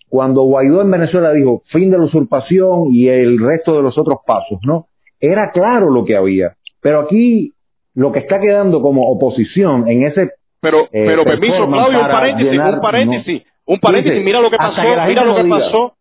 [0.09, 4.19] cuando Guaidó en Venezuela dijo fin de la usurpación y el resto de los otros
[4.25, 4.87] pasos, ¿no?
[5.19, 6.53] Era claro lo que había.
[6.81, 7.51] Pero aquí
[7.95, 12.59] lo que está quedando como oposición en ese pero eh, pero permiso Claudio un paréntesis
[12.59, 15.93] un paréntesis un paréntesis mira lo que pasó mira lo que pasó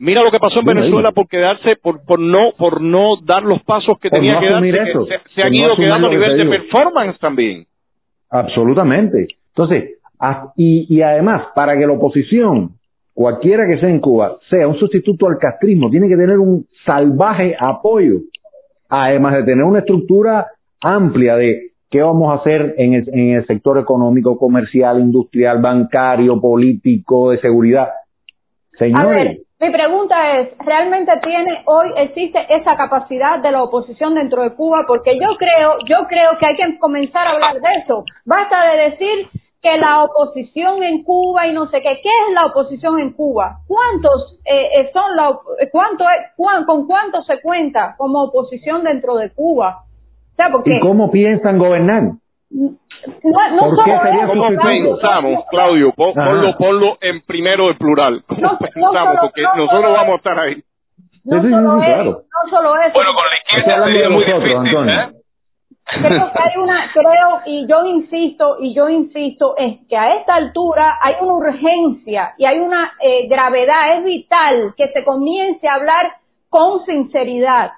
[0.00, 3.62] mira lo que pasó en Venezuela por quedarse por por no por no dar los
[3.62, 4.62] pasos que tenía que dar
[5.34, 7.66] se, han ido quedando a nivel de performance también
[8.30, 9.98] absolutamente entonces
[10.56, 12.70] y, y además para que la oposición
[13.14, 17.54] cualquiera que sea en Cuba sea un sustituto al castrismo tiene que tener un salvaje
[17.60, 18.20] apoyo
[18.88, 20.46] además de tener una estructura
[20.80, 26.40] amplia de qué vamos a hacer en el, en el sector económico, comercial, industrial, bancario,
[26.40, 27.88] político, de seguridad.
[28.78, 29.42] Señores.
[29.60, 34.84] Mi pregunta es, ¿realmente tiene hoy existe esa capacidad de la oposición dentro de Cuba?
[34.86, 38.04] Porque yo creo, yo creo que hay que comenzar a hablar de eso.
[38.24, 39.28] Basta de decir
[39.60, 42.00] que la oposición en Cuba y no sé qué.
[42.02, 43.58] ¿Qué es la oposición en Cuba?
[43.66, 45.38] ¿Cuántos eh, eh son la,
[45.70, 46.04] cuánto,
[46.66, 49.84] con cuánto se cuenta como oposición dentro de Cuba?
[50.64, 52.12] ¿Y cómo piensan gobernar?
[52.50, 52.76] No,
[53.52, 55.92] no ¿Por qué sería ¿Cómo pensamos, Claudio?
[55.92, 58.22] ponlo, ponlo en primero de plural.
[58.26, 59.16] ¿Cómo pensamos?
[59.20, 60.62] Porque nosotros vamos a estar ahí.
[61.24, 62.92] No, solo eso, no solo eso.
[62.94, 65.20] Bueno, con la izquierda sería muy difícil, ¿eh?
[65.92, 70.36] Creo que hay una, creo, y yo insisto, y yo insisto, es que a esta
[70.36, 75.74] altura hay una urgencia y hay una eh, gravedad, es vital que se comience a
[75.74, 76.12] hablar
[76.48, 77.72] con sinceridad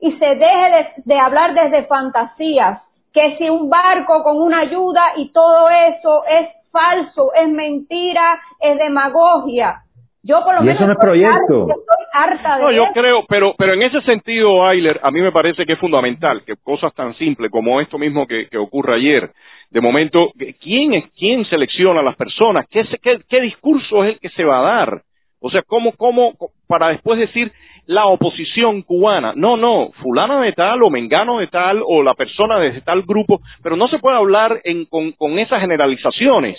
[0.00, 2.82] y se deje de, hablar desde fantasías,
[3.12, 8.78] que si un barco con una ayuda y todo eso es falso, es mentira, es
[8.78, 9.82] demagogia.
[10.24, 11.66] Yo por lo menos eso no es proyecto.
[11.68, 15.32] Estoy harta de no, yo creo, pero pero en ese sentido, Ayler, a mí me
[15.32, 19.30] parece que es fundamental que cosas tan simples como esto mismo que, que ocurre ayer,
[19.70, 22.66] de momento, ¿quién es quién selecciona a las personas?
[22.70, 25.02] ¿Qué, qué, qué discurso es el que se va a dar?
[25.40, 26.34] O sea, ¿cómo, cómo,
[26.68, 27.50] para después decir,
[27.86, 29.32] la oposición cubana.
[29.34, 33.40] No, no, fulana de tal o mengano de tal o la persona de tal grupo,
[33.62, 36.58] pero no se puede hablar en, con, con esas generalizaciones.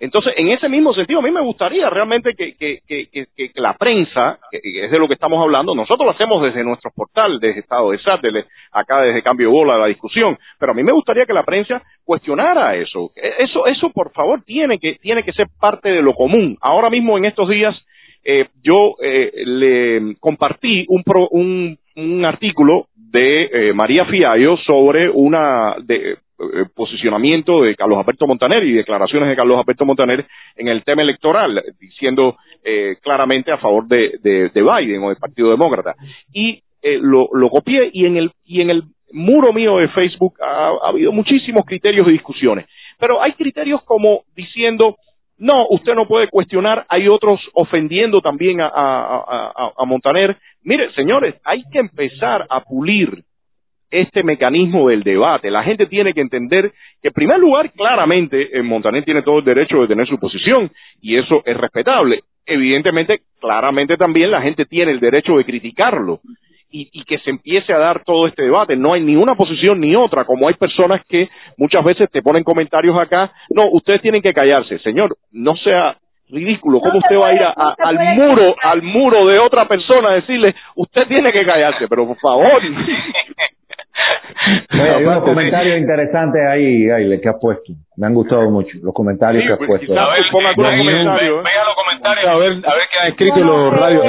[0.00, 4.38] Entonces, en ese mismo sentido, a mí me gustaría realmente que, que, que, la prensa,
[4.50, 7.90] que es de lo que estamos hablando, nosotros lo hacemos desde nuestro portal, desde Estado
[7.90, 11.34] de Sátellite, acá desde Cambio de Bola, la discusión, pero a mí me gustaría que
[11.34, 13.12] la prensa cuestionara eso.
[13.14, 16.56] Eso, eso por favor, tiene que, tiene que ser parte de lo común.
[16.62, 17.76] Ahora mismo, en estos días,
[18.22, 25.76] eh, yo eh, le compartí un, un, un, artículo de eh, María Fiallo sobre una
[25.82, 26.18] de,
[26.74, 31.62] posicionamiento de Carlos Alberto Montaner y declaraciones de Carlos Alberto Montaner en el tema electoral,
[31.78, 32.36] diciendo
[33.02, 35.94] claramente a favor de, de, de, Biden o del Partido Demócrata.
[36.32, 40.68] Y lo, lo copié y en el y en el muro mío de Facebook ha,
[40.82, 42.66] ha habido muchísimos criterios y discusiones.
[42.98, 44.96] Pero hay criterios como diciendo
[45.40, 50.36] no, usted no puede cuestionar, hay otros ofendiendo también a, Montaner.
[50.62, 53.24] Mire, señores, hay que empezar a pulir
[53.90, 55.50] este mecanismo del debate.
[55.50, 56.70] La gente tiene que entender
[57.00, 60.70] que, en primer lugar, claramente, eh, Montaner tiene todo el derecho de tener su posición
[61.00, 62.20] y eso es respetable.
[62.44, 66.20] Evidentemente, claramente también la gente tiene el derecho de criticarlo
[66.70, 68.76] y, y, que se empiece a dar todo este debate.
[68.76, 72.44] No hay ni una posición ni otra, como hay personas que muchas veces te ponen
[72.44, 74.78] comentarios acá, no, ustedes tienen que callarse.
[74.80, 75.96] Señor, no sea
[76.30, 80.54] ridículo, ¿cómo usted va a ir al muro, al muro de otra persona a decirle,
[80.76, 82.62] usted tiene que callarse, pero por favor.
[84.70, 87.72] hay unos comentarios interesantes ahí, ahí que has puesto.
[87.96, 90.00] Me han gustado mucho los comentarios que has pues, puesto.
[90.00, 91.44] A ver, ponga comentarios.
[91.44, 94.04] Venga los comentarios, a ver, a ver qué han escrito los radios.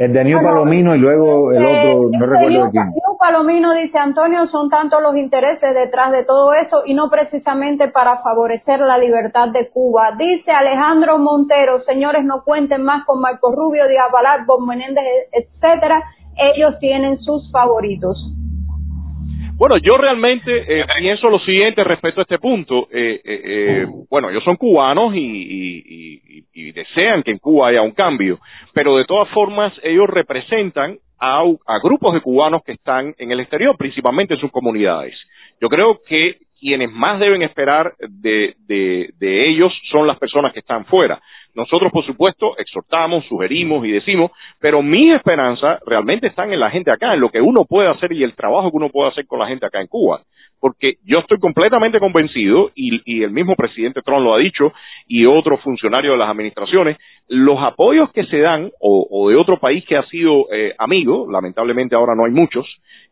[0.00, 2.86] El de New Palomino y luego el otro, no recuerdo de quién.
[2.86, 7.88] New Palomino dice, Antonio, son tantos los intereses detrás de todo eso y no precisamente
[7.88, 10.12] para favorecer la libertad de Cuba.
[10.16, 16.02] Dice Alejandro Montero, señores, no cuenten más con Marco Rubio, Díaz Balart, Bob Menéndez, etcétera.
[16.54, 18.16] Ellos tienen sus favoritos.
[19.60, 22.88] Bueno, yo realmente eh, pienso lo siguiente respecto a este punto.
[22.90, 28.38] Eh, eh, eh bueno, ellos son cubanos y, desean que en Cuba haya un cambio,
[28.72, 33.40] pero de todas formas ellos representan a, a grupos de cubanos que están en el
[33.40, 35.14] exterior, principalmente en sus comunidades.
[35.60, 38.54] Yo creo que quienes más deben esperar de
[39.20, 41.20] ellos son las personas que están fuera.
[41.54, 44.30] Nosotros, por supuesto, exhortamos, sugerimos y decimos,
[44.60, 48.12] pero mi esperanza realmente están en la gente acá, en lo que uno puede hacer
[48.12, 50.20] y el trabajo que uno puede hacer con la gente acá en Cuba.
[50.60, 54.72] Porque yo estoy completamente convencido, y, y el mismo presidente Trump lo ha dicho,
[55.08, 56.98] y otros funcionarios de las administraciones,
[57.28, 61.26] los apoyos que se dan, o, o de otro país que ha sido eh, amigo,
[61.30, 62.66] lamentablemente ahora no hay muchos,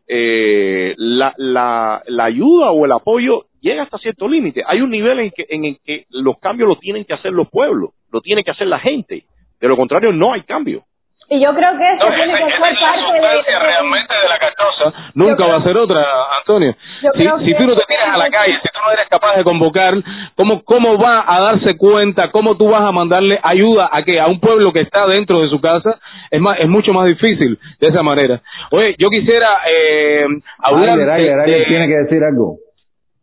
[0.07, 4.63] eh, la, la, la ayuda o el apoyo llega hasta cierto límite.
[4.65, 7.49] Hay un nivel en que, en el que los cambios lo tienen que hacer los
[7.49, 9.23] pueblos, lo tiene que hacer la gente.
[9.59, 10.83] De lo contrario, no hay cambio.
[11.31, 13.19] Y yo creo que eso No, tiene esa- que ser parte
[13.51, 13.59] de...
[13.59, 15.11] realmente de la cartosa.
[15.13, 16.03] Nunca creo- va a ser otra,
[16.39, 16.75] Antonio.
[17.01, 19.43] Si, si tú no te tiras a la calle, si tú no eres capaz de
[19.43, 19.93] convocar,
[20.35, 22.31] ¿cómo, ¿cómo va a darse cuenta?
[22.31, 25.49] ¿Cómo tú vas a mandarle ayuda a que a un pueblo que está dentro de
[25.49, 25.99] su casa?
[26.31, 28.41] Es más, es mucho más difícil de esa manera.
[28.71, 30.25] Oye, yo quisiera eh,
[30.57, 32.55] hablar de- Ailer, Ailer de- tiene que decir algo.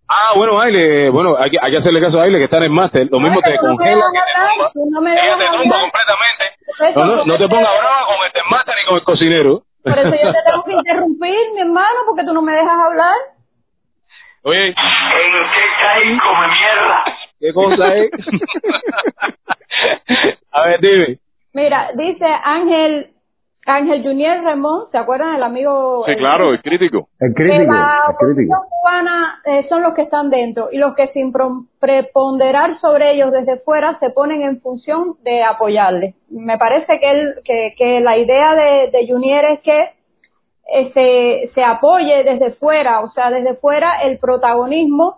[0.09, 2.63] Ah, bueno, Aile, bueno, hay que, hay que hacerle caso a Aile, que está en
[2.65, 3.09] el máster.
[3.11, 4.25] Lo mismo Ay, te no congela, que te
[4.73, 6.45] tú no me Ella te tumba completamente.
[6.91, 9.63] Eso, No, no, no te pongas brava con el del máster ni con el cocinero.
[9.83, 13.15] Por eso yo te tengo que interrumpir, mi hermano, porque tú no me dejas hablar.
[14.43, 17.05] Oye, ¿En qué caí come mierda?
[17.41, 18.11] ¿qué cosa es?
[20.53, 21.19] a ver, dime.
[21.53, 23.11] Mira, dice Ángel
[23.67, 26.05] Ángel Junior Ramón, ¿se acuerdan del amigo?
[26.07, 27.09] Sí, el- claro, es crítico.
[27.19, 28.55] El que crítico, la el crítico.
[28.55, 31.33] oposición cubana eh, son los que están dentro y los que sin
[31.81, 36.15] preponderar sobre ellos desde fuera se ponen en función de apoyarles.
[36.31, 39.81] Me parece que, él, que, que la idea de, de Junior es que
[40.75, 45.17] eh, se, se apoye desde fuera, o sea, desde fuera el protagonismo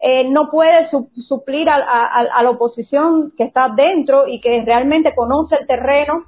[0.00, 4.62] eh, no puede su- suplir a, a- a la oposición que está dentro y que
[4.66, 6.24] realmente conoce el terreno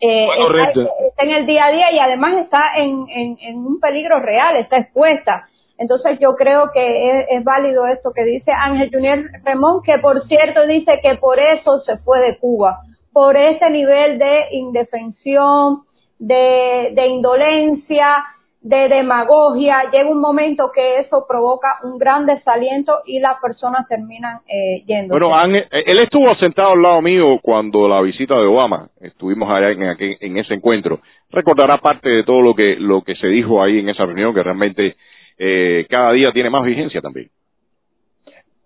[0.00, 0.28] eh,
[0.68, 4.56] está, en el día a día y además está en, en, en un peligro real,
[4.56, 5.46] está expuesta.
[5.78, 10.26] Entonces yo creo que es, es válido esto que dice Ángel Junior Remón, que por
[10.28, 12.80] cierto dice que por eso se fue de Cuba,
[13.12, 15.82] por ese nivel de indefensión,
[16.18, 18.24] de, de indolencia,
[18.62, 19.90] de demagogia.
[19.90, 25.14] Llega un momento que eso provoca un gran desaliento y las personas terminan eh, yendo.
[25.18, 29.70] Bueno, eh, él estuvo sentado al lado mío cuando la visita de Obama, estuvimos allá
[29.70, 31.00] en, aquel- en ese encuentro.
[31.30, 34.42] Recordará parte de todo lo que lo que se dijo ahí en esa reunión, que
[34.42, 34.96] realmente
[35.38, 37.28] eh, cada día tiene más vigencia también.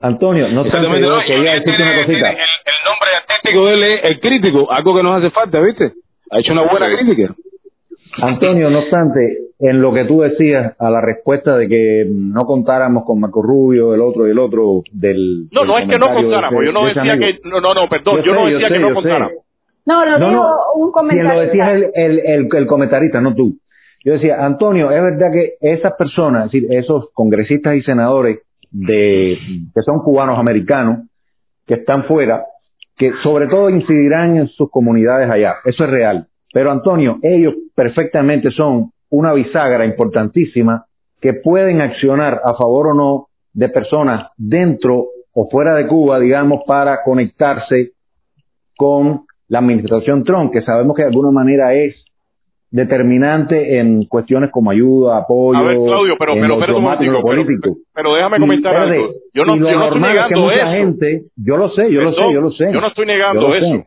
[0.01, 2.31] Antonio, no Exactamente, yo no, quería decirte una cosita.
[2.31, 5.93] El, el nombre artístico de él es el crítico, algo que nos hace falta, ¿viste?
[6.31, 6.97] Ha hecho una buena Sí.
[6.97, 7.35] crítica.
[8.23, 13.05] Antonio, no obstante, en lo que tú decías a la respuesta de que no contáramos
[13.05, 15.49] con Marco Rubio, el otro y el otro del.
[15.53, 17.27] No, del no es que no contáramos, ese- yo no decía amigo.
[17.43, 18.95] que, no, no, no, perdón, yo, Yo no sé, yo decía sé, que no yo
[18.95, 19.33] contáramos.
[19.87, 21.35] No, lo No, dijo no, un quien comentario.
[21.35, 23.57] lo decía el, el, el, el comentarista, no tú.
[24.05, 28.41] Yo decía, Antonio, es verdad que esas personas, es decir, esos congresistas y senadores
[28.71, 29.39] de
[29.75, 31.07] que son cubanos americanos,
[31.67, 32.45] que están fuera,
[32.97, 35.55] que sobre todo incidirán en sus comunidades allá.
[35.65, 36.27] Eso es real.
[36.55, 40.85] Pero Antonio, ellos perfectamente son una bisagra importantísima
[41.21, 46.63] que pueden accionar a favor o no de personas dentro o fuera de Cuba, digamos,
[46.65, 47.91] para conectarse
[48.77, 51.97] con la administración Trump, que sabemos que de alguna manera es
[52.71, 57.79] determinante en cuestiones como ayuda, apoyo, A ver, Claudio, pero, pero, pero, político.
[57.93, 59.13] pero déjame comentar espérate, algo.
[59.35, 60.71] Yo no, yo no estoy normal es que negando eso.
[60.71, 62.73] gente, yo lo sé, yo lo sé, yo lo sé.
[62.73, 63.59] Yo no estoy negando sé.
[63.59, 63.87] eso.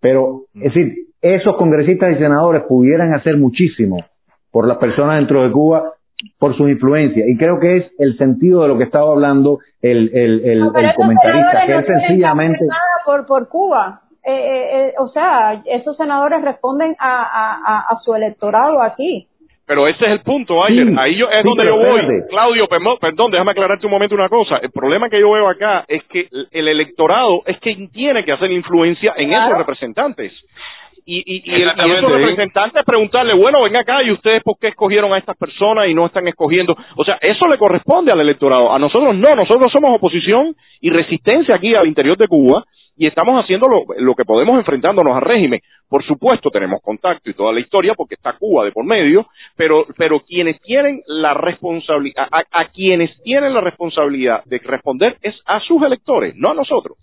[0.00, 3.96] Pero, es decir, esos congresistas y senadores pudieran hacer muchísimo
[4.50, 5.92] por las personas dentro de Cuba
[6.38, 7.24] por su influencia.
[7.26, 10.72] Y creo que es el sentido de lo que estaba hablando el, el, el, No,
[10.72, 12.64] pero el esos comentarista, senadores que no él que sencillamente...
[13.06, 14.00] por, por Cuba.
[14.24, 19.26] Eh, eh, eh, o sea, esos senadores responden a, a, a, a su electorado aquí.
[19.66, 20.86] Pero ese es el punto, Ayer.
[20.86, 22.00] Sí, Ahí yo, es sí, donde yo voy.
[22.00, 22.28] espérate.
[22.28, 22.68] Claudio,
[23.00, 24.58] perdón, déjame aclararte un momento una cosa.
[24.58, 28.32] El problema que yo veo acá es que el- el electorado es quien tiene que
[28.32, 29.46] hacer influencia en Claro.
[29.46, 30.32] esos representantes.
[31.04, 34.56] Y, y, y, el- y Exactamente, esos representantes preguntarle, bueno, ven acá y ustedes por
[34.58, 36.76] qué escogieron a estas personas y no están escogiendo.
[36.96, 38.72] O sea, eso le corresponde al electorado.
[38.72, 42.64] A nosotros no, nosotros somos oposición y resistencia aquí al interior de Cuba
[42.96, 45.60] y estamos haciendo lo, lo que podemos enfrentándonos al régimen.
[45.88, 49.26] Por supuesto, tenemos contacto y toda la historia porque está Cuba de por medio,
[49.56, 55.34] pero, pero quienes tienen la responsabilidad, a, a quienes tienen la responsabilidad de responder es
[55.46, 56.96] a sus electores, no a nosotros.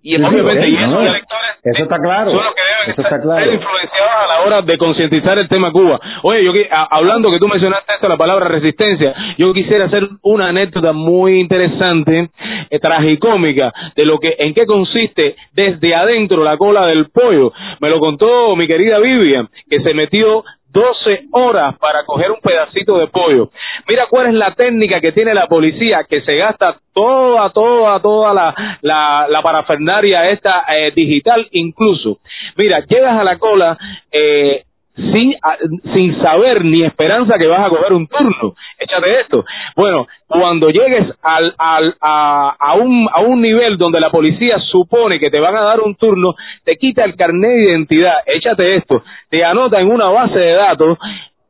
[0.00, 2.90] Y Sí, Obviamente, sí, y esos no, electores eso está claro, son los que deben
[2.92, 3.44] eso estar- claro.
[3.44, 5.98] ser influenciados a la hora de concientizar el tema Cuba.
[6.22, 10.48] Oye, yo a- hablando que tú mencionaste esto, la palabra resistencia, yo quisiera hacer una
[10.48, 12.30] anécdota muy interesante,
[12.70, 17.52] eh, tragicómica, de lo que, en qué consiste desde adentro la cola del pollo.
[17.80, 22.98] Me lo contó mi querida Vivian, que se metió 12 horas para coger un pedacito
[22.98, 23.50] de pollo.
[23.88, 28.34] Mira cuál es la técnica que tiene la policía, que se gasta toda, toda, toda
[28.34, 32.18] la, la, la parafernaria esta eh, digital incluso.
[32.56, 33.78] Mira, llegas a la cola
[34.12, 34.64] eh,
[35.12, 35.56] sin, a-
[35.94, 38.54] sin saber ni esperanza que vas a coger un turno.
[38.78, 39.44] Échate esto.
[39.76, 45.18] Bueno, cuando llegues al, al, a, a, un, a un nivel donde la policía supone
[45.20, 46.34] que te van a dar un turno,
[46.64, 48.14] te quita el carnet de identidad.
[48.26, 49.02] Échate esto.
[49.30, 50.98] Te anota en una base de datos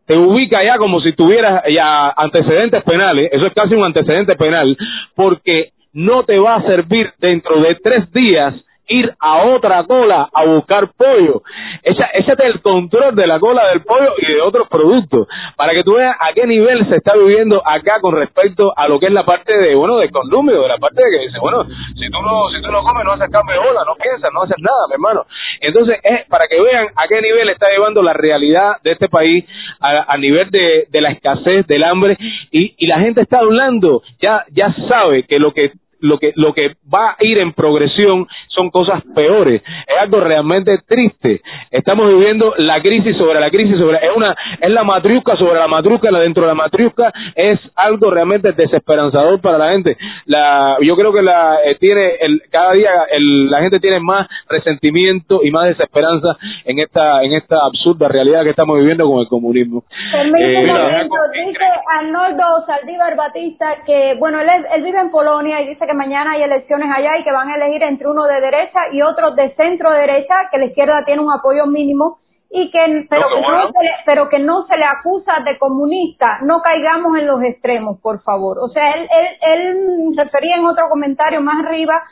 [0.07, 4.75] te ubica ya como si tuvieras ya antecedentes penales, eso es casi un antecedente penal,
[5.15, 8.55] porque no te va a servir dentro de tres días
[8.89, 11.43] ir a otra cola a buscar pollo.
[11.83, 15.73] Ese, ese es el control de la cola del pollo y de otros productos, para
[15.73, 19.07] que tú veas a qué nivel se está viviendo acá con respecto a lo que
[19.07, 22.11] es la parte de, bueno, de condumio, de la parte de que dice, bueno, si
[22.11, 24.57] tú no, si tú no comes, no haces cambio de bola, no piensas, no haces
[24.59, 25.27] nada, mi hermano.
[25.61, 29.45] Entonces, es para que vean a qué nivel está llevando la realidad de este país,
[29.81, 32.17] a, a nivel de, de la escasez, del hambre,
[32.51, 36.53] y, y la gente está hablando, ya, ya sabe que lo que lo que lo
[36.55, 39.63] que va a ir en progresión son cosas peores.
[39.63, 41.43] Es algo realmente triste.
[41.71, 45.69] Estamos viviendo la crisis sobre la crisis sobre es una es la matriusca sobre la
[45.69, 49.97] matriusca la dentro de la matriusca es algo realmente desesperanzador para la gente.
[50.27, 54.29] La yo creo que la eh, tiene el cada día el, la gente tiene más
[54.49, 59.29] resentimiento y más desesperanza en esta en esta absurda realidad que estamos viviendo con el
[59.29, 59.85] comunismo.
[60.15, 61.09] Eh,
[61.47, 61.65] dice
[61.99, 66.43] Arnoldo Saldívar Batista que bueno él, él vive en Polonia y dice que mañana hay
[66.43, 69.91] elecciones allá y que van a elegir entre uno de derecha y otro de centro
[69.91, 72.19] derecha, que la izquierda tiene un apoyo mínimo
[72.51, 76.41] y que pero, que no se le, pero que no se le acusa de comunista,
[76.43, 78.59] no caigamos en los extremos, por favor.
[78.59, 82.03] O sea, él, él, él refería en otro comentario más arriba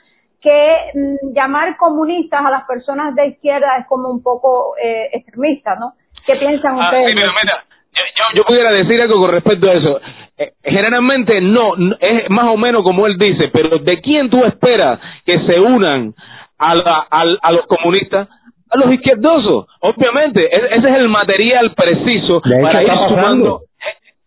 [0.41, 5.75] que mm, llamar comunistas a las personas de izquierda es como un poco eh, extremista,
[5.77, 5.93] ¿no?
[6.27, 7.15] ¿Qué piensan ah, ustedes?
[7.15, 10.01] yo, yo, pudiera decir algo con respecto a eso.
[10.39, 15.01] Eh, generalmente no, es más o menos como él dice, pero ¿de quién tú esperas
[15.25, 16.15] que se unan
[16.59, 18.29] a, la, a, los comunistas?
[18.69, 20.55] A los izquierdosos, obviamente.
[20.55, 23.63] ese es el material preciso para ir sumando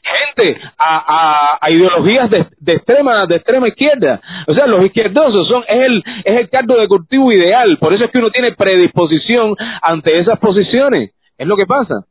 [0.09, 4.21] gente a, a, ideologías de, de, extrema de extrema izquierda.
[4.47, 7.77] O sea, los izquierdosos son es el es el caldo de cultivo ideal.
[7.77, 11.11] Por eso es que uno tiene predisposición ante esas posiciones.
[11.37, 12.05] Es lo que pasa.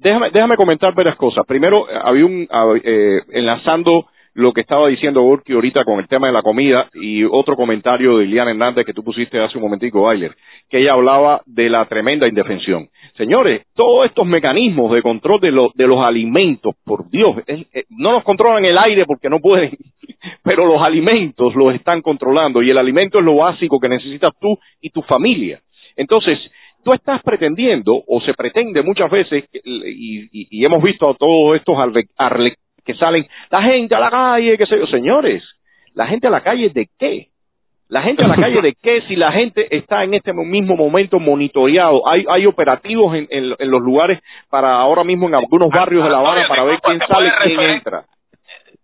[0.00, 1.44] Déjame, déjame comentar varias cosas.
[1.46, 2.48] Primero, había un,
[2.82, 7.22] eh, enlazando lo que estaba diciendo Orki ahorita con el tema de la comida y
[7.24, 10.34] otro comentario de Liliana Hernández que tú pusiste hace un momentico, Bailer,
[10.70, 12.88] que ella hablaba de la tremenda indefensión.
[13.18, 17.36] Señores, todos estos mecanismos de control de, de los alimentos, por Dios,
[17.90, 19.76] no nos controlan el aire porque no pueden,
[20.42, 24.58] pero los alimentos los están controlando y el alimento es lo básico que necesitas tú
[24.80, 25.60] y tu familia.
[25.96, 26.38] Entonces,
[26.84, 31.76] tú estás pretendiendo, o se pretende muchas veces, y, hemos visto a todos estos
[32.84, 35.42] que salen, la gente a la calle, qué sé yo, señores,
[35.94, 37.26] la gente a la calle de qué?
[37.88, 41.18] La gente a la calle de qué si la gente está en este mismo momento
[41.18, 42.08] monitoreado.
[42.08, 46.18] Hay, hay operativos en, en, los lugares para ahora mismo en algunos barrios de La
[46.18, 48.04] Habana para ver quién sale y quién entra.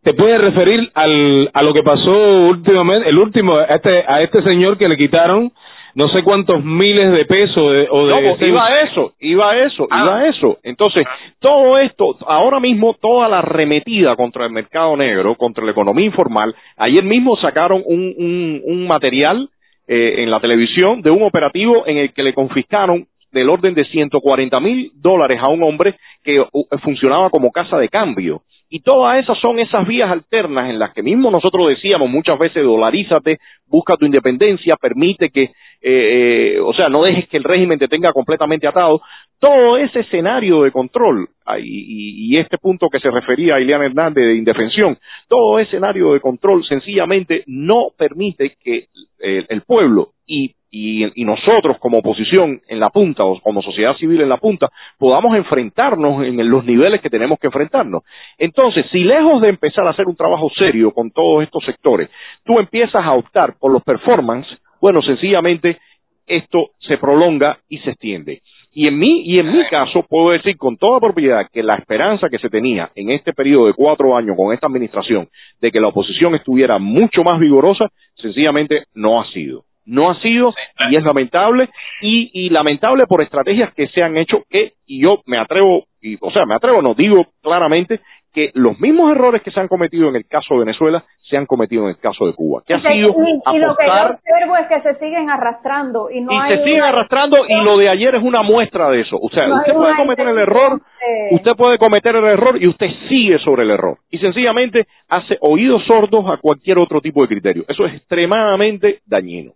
[0.02, 4.76] ¿Te puedes referir al, a lo que pasó últimamente, el último, este, a este señor
[4.76, 5.52] que le quitaron
[5.96, 7.88] no sé cuántos miles de pesos o de...
[7.88, 10.02] No, iba a eso, iba a eso, ah.
[10.02, 10.58] iba a eso.
[10.62, 11.06] Entonces,
[11.40, 16.54] todo esto, ahora mismo toda la arremetida contra el mercado negro, contra la economía informal,
[16.76, 19.48] ayer mismo sacaron un, un, un material
[19.88, 23.86] eh, en la televisión de un operativo en el que le confiscaron del orden de
[23.86, 26.44] 140 mil dólares a un hombre que
[26.82, 28.42] funcionaba como casa de cambio.
[28.68, 32.64] Y todas esas son esas vías alternas en las que mismo nosotros decíamos muchas veces
[32.64, 35.52] dolarízate, busca tu independencia, permite que, eh,
[35.82, 39.00] eh, o sea, no dejes que el régimen te tenga completamente atado.
[39.38, 44.24] Todo ese escenario de control, y, y, este punto que se refería a Ileana Hernández
[44.24, 44.98] de indefensión,
[45.28, 48.86] todo escenario de control sencillamente no permite que
[49.20, 54.28] el pueblo y y, nosotros como oposición en la punta o como sociedad civil en
[54.28, 54.68] la punta
[54.98, 58.02] podamos enfrentarnos en los niveles que tenemos que enfrentarnos.
[58.38, 62.10] Entonces, si lejos de empezar a hacer un trabajo serio con todos estos sectores,
[62.44, 64.46] tú empiezas a optar por los performance,
[64.80, 65.78] bueno, sencillamente
[66.26, 68.42] esto se prolonga y se extiende.
[68.72, 72.28] Y en mí, y en mi caso, puedo decir con toda propiedad que la esperanza
[72.28, 75.28] que se tenía en este periodo de cuatro años con esta administración
[75.60, 80.52] de que la oposición estuviera mucho más vigorosa, sencillamente no ha sido no ha sido
[80.90, 81.68] y es lamentable
[82.00, 86.16] y, y lamentable por estrategias que se han hecho que y yo me atrevo y
[86.20, 88.00] o sea me atrevo no digo claramente
[88.36, 91.46] que los mismos errores que se han cometido en el caso de Venezuela se han
[91.46, 92.62] cometido en el caso de Cuba.
[92.66, 96.30] Que ha sido y, lo que yo observo es que se siguen arrastrando y no
[96.32, 99.16] y se siguen arrastrando y lo de ayer es una muestra de eso.
[99.18, 100.82] O sea, usted puede cometer el error,
[101.30, 105.82] usted puede cometer el error y usted sigue sobre el error y sencillamente hace oídos
[105.86, 107.64] sordos a cualquier otro tipo de criterio.
[107.66, 109.52] Eso es extremadamente dañino.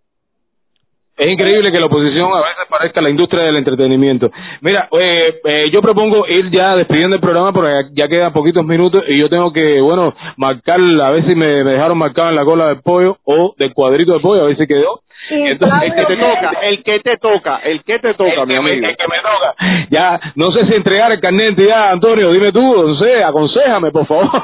[1.20, 4.30] Es increíble que la oposición a veces parezca la industria del entretenimiento.
[4.62, 9.04] Mira, eh, eh, yo propongo ir ya despidiendo el programa porque ya quedan poquitos minutos
[9.06, 12.68] y yo tengo que, bueno, marcar, a ver si me, dejaron marcado en la cola
[12.68, 15.00] del pollo o del cuadrito de pollo, a ver si quedó.
[15.30, 18.86] Entonces, el que te toca, el que te toca, el que te toca, mi amigo.
[18.86, 19.54] el que me toca.
[19.90, 24.06] Ya, no sé si entregar el carnet ya, Antonio, dime tú, no sé, aconsejame, por
[24.06, 24.30] favor.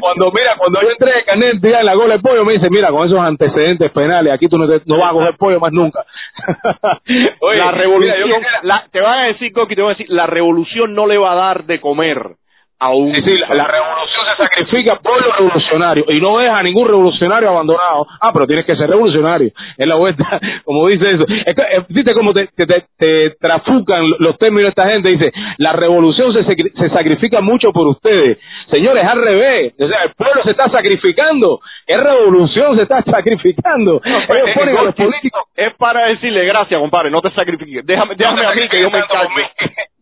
[0.00, 2.70] cuando, mira, cuando yo entregué el carnet ya en la gola de pollo, me dice,
[2.70, 5.72] mira, con esos antecedentes penales, aquí tú no, te, no vas a coger pollo más
[5.72, 6.04] nunca.
[7.40, 10.94] Oye, la revolución, la, te van a decir, Coqui, te van a decir, la revolución
[10.94, 12.36] no le va a dar de comer
[12.78, 13.14] aún.
[13.14, 17.50] Sí, sí, la, revolución se sacrifica por los revolucionarios y no deja a ningún revolucionario
[17.50, 18.06] abandonado.
[18.20, 19.50] Ah, pero tienes que ser revolucionario.
[19.76, 21.24] Es la vuelta, como dice eso.
[21.28, 22.66] Es que, ¿Viste cómo te, te,
[22.96, 25.08] te, trafucan los términos de esta gente?
[25.08, 28.38] Dice, la revolución se, se sacrifica mucho por ustedes.
[28.70, 29.74] Señores, al revés.
[29.78, 31.60] O sea, el pueblo se está sacrificando.
[31.86, 34.00] Es revolución se está sacrificando.
[34.02, 35.42] los políticos.
[35.56, 37.84] Es para decirle, gracias, compadre, no te sacrifiques.
[37.84, 39.30] Déjame, déjame a mí que yo me encargo.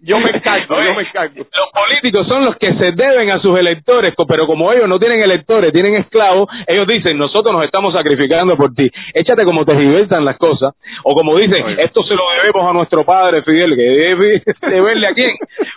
[0.06, 1.34] Yo me encargo, yo me encargo.
[1.36, 5.20] Los políticos son los que se deben a sus electores, pero como ellos no tienen
[5.20, 8.88] electores, tienen esclavos, ellos dicen, nosotros nos estamos sacrificando por ti.
[9.14, 10.74] Échate como te diviertan las cosas.
[11.02, 15.12] O como dicen, esto se lo debemos a nuestro padre Fidel, que debe deberle a
[15.12, 15.32] quién.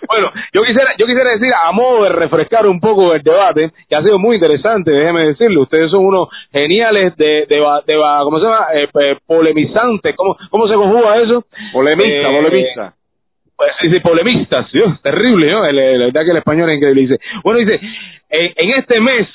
[0.07, 3.95] bueno, yo quisiera, yo quisiera decir, a modo de refrescar un poco el debate, que
[3.95, 7.55] ha sido muy interesante, déjeme decirle, ustedes son unos geniales de, de,
[7.87, 8.67] de, ¿cómo se llama?
[8.75, 11.43] Eh, polemizantes, ¿cómo, ¿cómo se conjuga eso?
[11.73, 12.98] Polemista, eh, polemista
[13.59, 15.69] pues sí, polemistas, Dios, terrible, ¿no?
[15.69, 17.01] la verdad que el español es increíble.
[17.01, 17.77] Dice, bueno, dice,
[18.29, 19.27] en, este mes,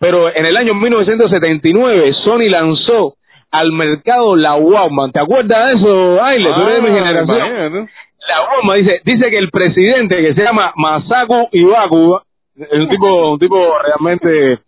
[0.00, 3.14] pero en el año 1979, Sony lanzó
[3.52, 5.12] al mercado la Walkman.
[5.12, 6.50] ¿Te acuerdas de eso, Aile?
[6.56, 7.88] Tú eres de mi ah, generación.
[8.28, 12.20] La Walkman dice, dice que el presidente que se llama Masaku Iwaku,
[12.56, 14.58] es un tipo, un tipo realmente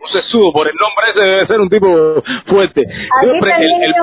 [0.00, 2.80] un sesudo, por el nombre ese debe ser un tipo fuerte.
[2.80, 3.30] el,
[3.82, 3.94] el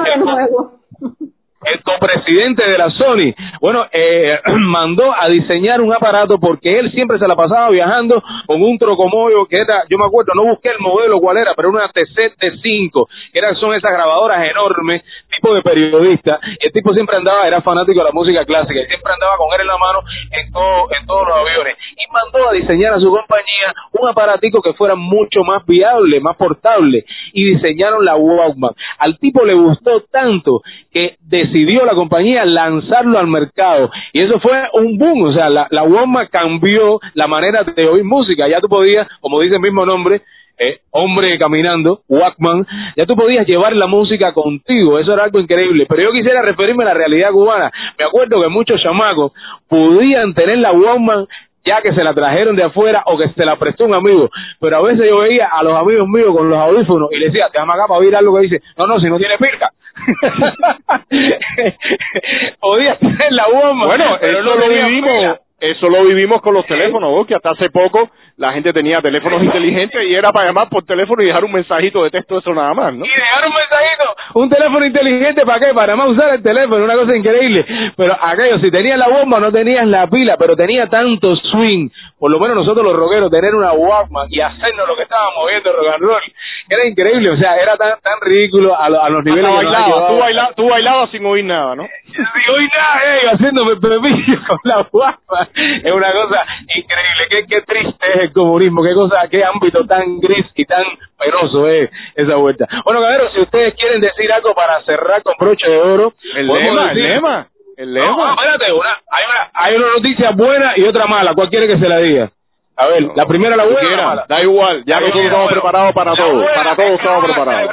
[1.84, 7.28] copresidente de la Sony, bueno, eh, mandó a diseñar un aparato porque él siempre se
[7.28, 11.20] la pasaba viajando con un trocomoyo que era, yo me acuerdo, no busqué el modelo
[11.20, 15.03] cuál era, pero una TC-T5, que eran, son esas grabadoras enormes,
[15.39, 18.85] tipo de periodista, y el tipo siempre andaba, era fanático de la música clásica, y
[18.87, 19.99] siempre andaba con él en la mano
[20.31, 24.61] en, todo, en todos los aviones, y mandó a diseñar a su compañía un aparatico
[24.61, 28.73] que fuera mucho más viable, más portable, y diseñaron la Walkman.
[28.97, 30.61] Al tipo le gustó tanto
[30.91, 35.67] que decidió la compañía lanzarlo al mercado y eso fue un boom, o sea, la,
[35.69, 39.85] la Walkman cambió la manera de oír música, ya tú podías, como dice el mismo
[39.85, 40.21] nombre,
[40.60, 45.86] eh, hombre caminando, Walkman, ya tú podías llevar la música contigo, eso era algo increíble,
[45.88, 49.32] pero yo quisiera referirme a la realidad cubana, me acuerdo que muchos chamacos
[49.68, 51.28] podían tener la Walkman
[51.66, 54.30] ya que se la trajeron de afuera o que se la prestó un amigo.
[54.60, 57.49] Pero a veces yo veía a los amigos míos con los audífonos y le decía,
[57.51, 59.70] te acá para oír algo que dice, no, no, si no tiene pirca.
[62.60, 63.88] Podía tener la bomba.
[63.88, 65.39] Bueno, eso lo vivimos.
[65.60, 70.01] Eso lo vivimos con los teléfonos, que hasta hace poco la gente tenía teléfonos inteligentes
[70.07, 72.93] y era para llamar por teléfono y dejar un mensajito de texto, eso nada más,
[72.93, 73.05] ¿no?
[73.05, 75.74] Y dejar un mensajito, un teléfono inteligente, ¿para qué?
[75.74, 77.66] Para más usar el teléfono, una cosa increíble.
[77.97, 82.32] Pero aquello, si tenías la bomba, no tenías la pila, pero tenía tanto swing, por
[82.32, 85.93] lo menos nosotros los rockeros, tener una Walkman y hacernos lo que estábamos viendo rock
[85.95, 86.22] and roll,
[86.70, 90.70] era increíble, o sea, era tan tan ridículo a, los niveles bailaba, tú, bailabas, tú
[90.70, 91.88] bailabas sin oír nada, ¿no?
[92.05, 96.45] sin oír nada, eh, haciéndome pepillo con la Walkman, es una cosa
[96.76, 100.84] increíble, qué, qué triste es el comunismo, qué cosa, qué ámbito tan gris y tan
[101.17, 102.67] penoso es esa vuelta.
[102.86, 106.91] Bueno, cabrón, si ustedes quieren decir algo para cerrar con broche de oro, el lema,
[106.91, 107.47] el lema.
[107.78, 108.07] El lema.
[108.07, 111.34] No, espérate, una, hay, una, hay una noticia buena y otra mala.
[111.34, 112.32] ¿Cuál quiere que se la diga?
[112.80, 113.89] A ver, la primera la buena.
[113.89, 114.25] La mala?
[114.30, 116.45] Da igual, ya nosotros estamos preparados para todo.
[116.55, 117.71] Para todo estamos preparados.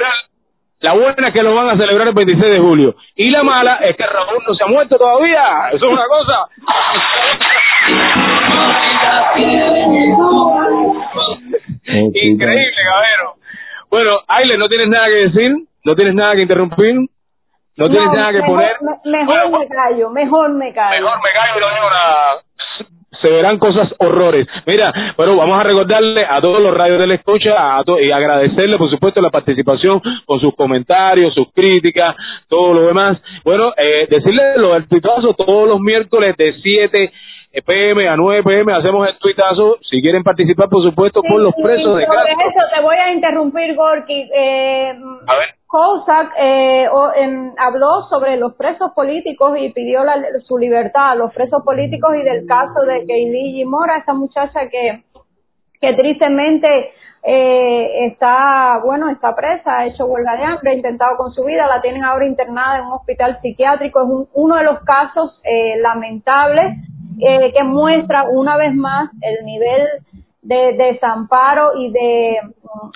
[0.81, 2.95] La buena es que lo van a celebrar el 26 de julio.
[3.15, 5.69] Y la mala es que Raúl no se ha muerto todavía.
[5.71, 6.47] Eso es una cosa.
[11.85, 13.35] Increíble, cabrero.
[13.89, 15.55] Bueno, Aile, ¿no tienes nada que decir?
[15.85, 16.95] ¿No tienes nada que interrumpir?
[17.77, 18.75] ¿No tienes nada que poner?
[19.05, 21.01] mejor me callo, mejor me callo.
[21.01, 22.41] Mejor me callo, señora
[23.21, 24.47] se verán cosas horrores.
[24.65, 28.77] Mira, bueno, vamos a recordarle a todos los radios de la escucha a y agradecerle,
[28.77, 32.15] por supuesto, la participación con sus comentarios, sus críticas,
[32.47, 33.17] todo lo demás.
[33.43, 37.11] Bueno, eh, decirle lo del tuitazo todos los miércoles de 7
[37.65, 39.77] pm a 9 pm hacemos el tuitazo.
[39.89, 42.23] Si quieren participar, por supuesto, con los presos de Castro.
[42.23, 44.29] eso te voy a interrumpir, Gorky.
[44.33, 44.93] Eh,
[45.27, 45.57] a ver.
[45.67, 46.87] Kozak eh,
[47.57, 50.01] habló sobre los presos políticos y pidió
[50.47, 55.03] su libertad a los presos políticos y del caso de Keili Mora, esa muchacha que,
[55.81, 61.33] que tristemente eh, está, bueno, está presa, ha hecho huelga de hambre, ha intentado con
[61.33, 64.01] su vida, la tienen ahora internada en un hospital psiquiátrico.
[64.01, 66.77] Es uno de los casos eh, lamentables
[67.19, 69.87] eh, que muestra una vez más el nivel
[70.47, 72.37] de desamparo y de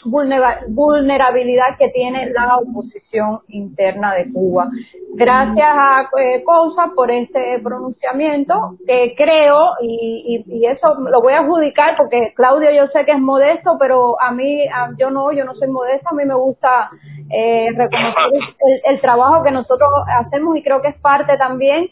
[0.06, 4.70] mm, vulnerabilidad que tiene la oposición interna de Cuba.
[5.16, 11.40] Gracias a eh, COSA por este pronunciamiento que creo, y, y, eso lo voy a
[11.40, 14.64] adjudicar porque Claudio yo sé que es modesto, pero a mí,
[14.98, 16.90] yo no, yo no soy modesta, a mí me gusta
[17.30, 21.90] eh, reconocer el, el trabajo que nosotros hacemos y creo que es parte también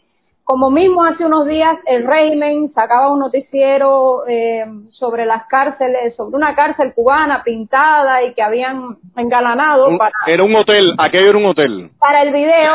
[0.50, 6.38] como mismo hace unos días el régimen sacaba un noticiero eh, sobre las cárceles, sobre
[6.38, 10.12] una cárcel cubana pintada y que habían engalanado para...
[10.26, 11.92] Era un hotel, aquello era un hotel.
[12.00, 12.74] Para el video,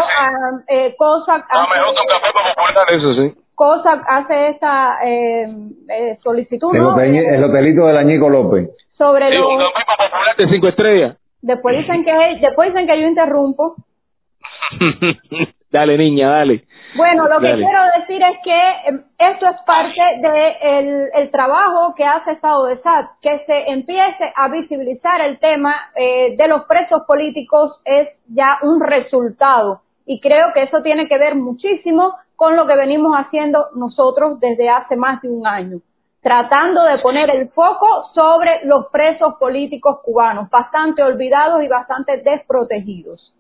[0.68, 1.46] eh, COSAC...
[1.50, 3.42] Ah, un café para eso, sí.
[3.56, 5.48] COSAC hace esta eh,
[5.88, 8.70] eh, solicitud, el, el, hotelito de Añico López.
[8.96, 11.16] Sobre sí, un café popular de cinco estrellas.
[11.42, 13.74] Después dicen que, después dicen que yo interrumpo.
[15.72, 16.62] dale, niña, dale.
[16.96, 22.04] Bueno, lo que quiero decir es que em, esto es parte del el trabajo que
[22.04, 27.02] hace Estado de SAT, que se empiece a visibilizar el tema eh, de los presos
[27.06, 32.66] políticos es ya un resultado y creo que eso tiene que ver muchísimo con lo
[32.66, 35.78] que venimos haciendo nosotros desde hace más de un año,
[36.20, 43.32] tratando de poner el foco sobre los presos políticos cubanos, bastante olvidados y bastante desprotegidos.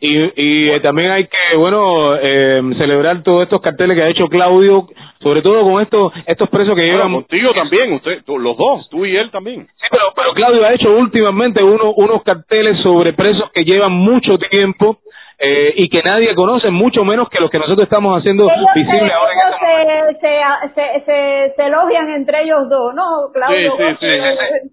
[0.00, 4.28] Y, y eh, también hay que, bueno, eh, celebrar todos estos carteles que ha hecho
[4.28, 4.86] Claudio,
[5.20, 7.12] sobre todo con estos estos presos que llevan...
[7.12, 9.66] contigo también, usted, los dos, tú y él también.
[9.76, 14.38] Sí, pero, pero Claudio ha hecho últimamente uno, unos carteles sobre presos que llevan mucho
[14.38, 14.98] tiempo
[15.38, 19.32] eh, y que nadie conoce, mucho menos que los que nosotros estamos haciendo visibles ahora
[19.32, 23.74] en este se, se, se, se, elogian entre ellos dos, ¿no, Claudio?
[23.76, 24.70] Sí, sí, sí.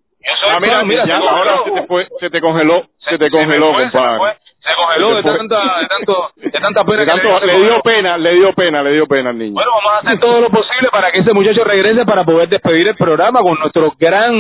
[0.48, 4.38] Ah, mira, mira, ya, ahora se te, fue, se te congeló, se, te congeló, compadre
[4.62, 7.40] se congeló de tanta, de tanto, de tanta pena.
[7.40, 9.54] le, dio pena, le dio pena, le dio pena al niño.
[9.54, 12.88] Bueno, vamos a hacer todo lo posible para que ese muchacho regrese para poder despedir
[12.88, 14.34] el programa con nuestro gran,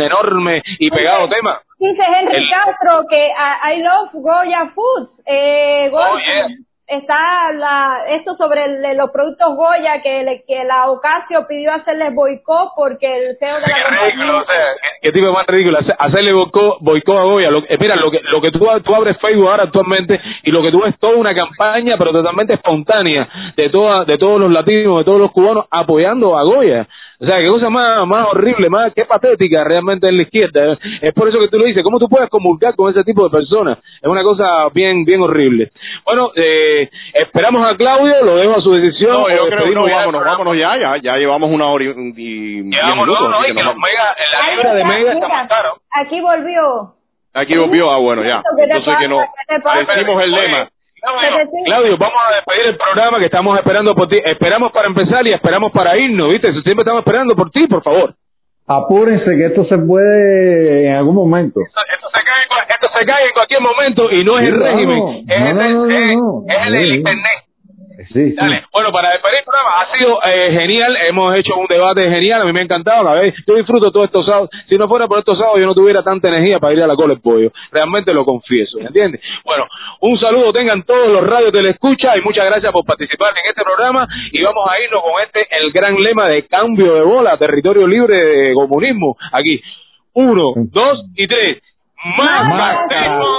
[0.00, 1.60] enorme y pegado tema.
[1.78, 5.10] Dice Henry Castro que I, love Goya Foods.
[5.26, 11.72] Eh, Goya, oh, está la, esto sobre los productos Goya que, que la Ocasio pidió
[11.72, 14.44] hacerles boicot porque el CEO de la compañía...
[15.00, 15.78] ¿qué, tipo más ridículo?
[15.98, 17.50] Hacerle boicot, boicot a Goya.
[17.50, 20.62] Lo, eh, mira, lo que, lo que tú, tú abres Facebook ahora actualmente y lo
[20.62, 24.98] que tú ves toda una campaña pero totalmente espontánea de, toda, de todos los latinos,
[24.98, 26.86] de todos los cubanos apoyando a Goya.
[27.24, 30.76] O sea, qué cosa más, más horrible, más qué patética realmente en la izquierda.
[31.00, 31.82] Es por eso que tú lo dices.
[31.82, 33.78] ¿Cómo tú puedes comulgar con ese tipo de personas?
[33.78, 35.70] Es una cosa bien, bien horrible.
[36.04, 39.12] Bueno, eh, esperamos a Claudio, lo dejo a su decisión.
[39.12, 42.62] No, yo creo que no, vámonos, vámonos ya, ya, ya llevamos una hora y, y
[42.62, 43.20] minutos.
[43.20, 45.48] No, no, y que los mega, la libra de mega está.
[45.92, 46.92] Aquí volvió.
[47.32, 48.42] Aquí volvió, ah, bueno, ya.
[48.58, 49.20] Entonces que no,
[49.96, 50.68] decimos el lema.
[51.64, 54.20] Claudio, vamos a despedir el programa que estamos esperando por ti.
[54.24, 56.50] Esperamos para empezar y esperamos para irnos, ¿viste?
[56.52, 58.14] Siempre estamos esperando por ti, por favor.
[58.66, 61.60] Apúrense que esto se puede en algún momento.
[61.60, 66.66] Esto, se, cae, esto se cae en cualquier momento y no es el régimen, es,
[66.66, 67.43] el, el internet.
[68.12, 68.34] Sí,
[68.72, 72.44] Bueno, para despedir el programa, ha sido eh, genial, hemos hecho un debate genial, a
[72.44, 75.18] mí me ha encantado, la vez, yo disfruto todos estos sábados, si no fuera por
[75.18, 78.12] estos sábados yo no tuviera tanta energía para ir a la cola del pollo, realmente
[78.12, 79.20] lo confieso, ¿me entiendes?
[79.44, 79.66] Bueno,
[80.00, 83.50] un saludo tengan todos los radios de la escucha y muchas gracias por participar en
[83.50, 87.36] este programa y vamos a irnos con este, el gran lema de cambio de bola,
[87.36, 89.62] territorio libre de comunismo, aquí,
[90.14, 91.62] uno, dos y tres
[92.04, 92.76] más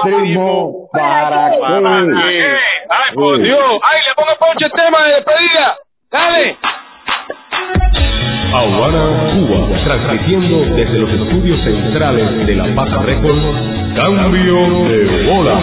[0.04, 2.58] primo para qué.
[2.90, 3.80] Ay, por Dios.
[3.84, 5.78] Ay, le pongo ponche el tema de despedida.
[6.12, 6.58] Dale.
[8.54, 13.44] Habana, Cuba, transmitiendo desde los estudios centrales de La Paz Records,
[13.96, 15.54] Cambio de Bola,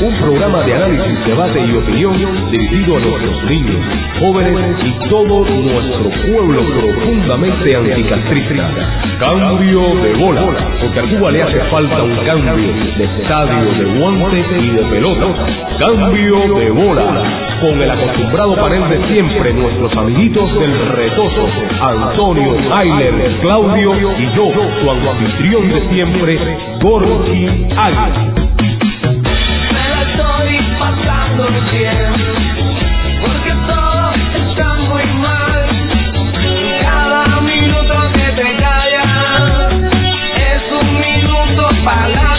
[0.00, 3.84] un programa de análisis, debate y opinión dirigido a nuestros niños,
[4.20, 8.70] jóvenes y todo nuestro pueblo profundamente anticastrista.
[9.18, 10.42] Cambio de Bola,
[10.80, 15.26] porque a Cuba le hace falta un cambio de estadio, de guantes y de pelota.
[15.78, 21.48] Cambio de Bola con el acostumbrado panel de siempre, nuestros amiguitos del retoso,
[21.82, 26.38] Antonio, Ayler, Claudio y yo, su anfitrión de siempre,
[26.80, 28.34] Gorky Águila.
[29.72, 32.12] Me la estoy pasando bien,
[33.20, 34.12] porque todo
[34.46, 35.60] está muy mal.
[36.82, 39.72] Cada minuto que te callas
[40.36, 42.38] es un minuto para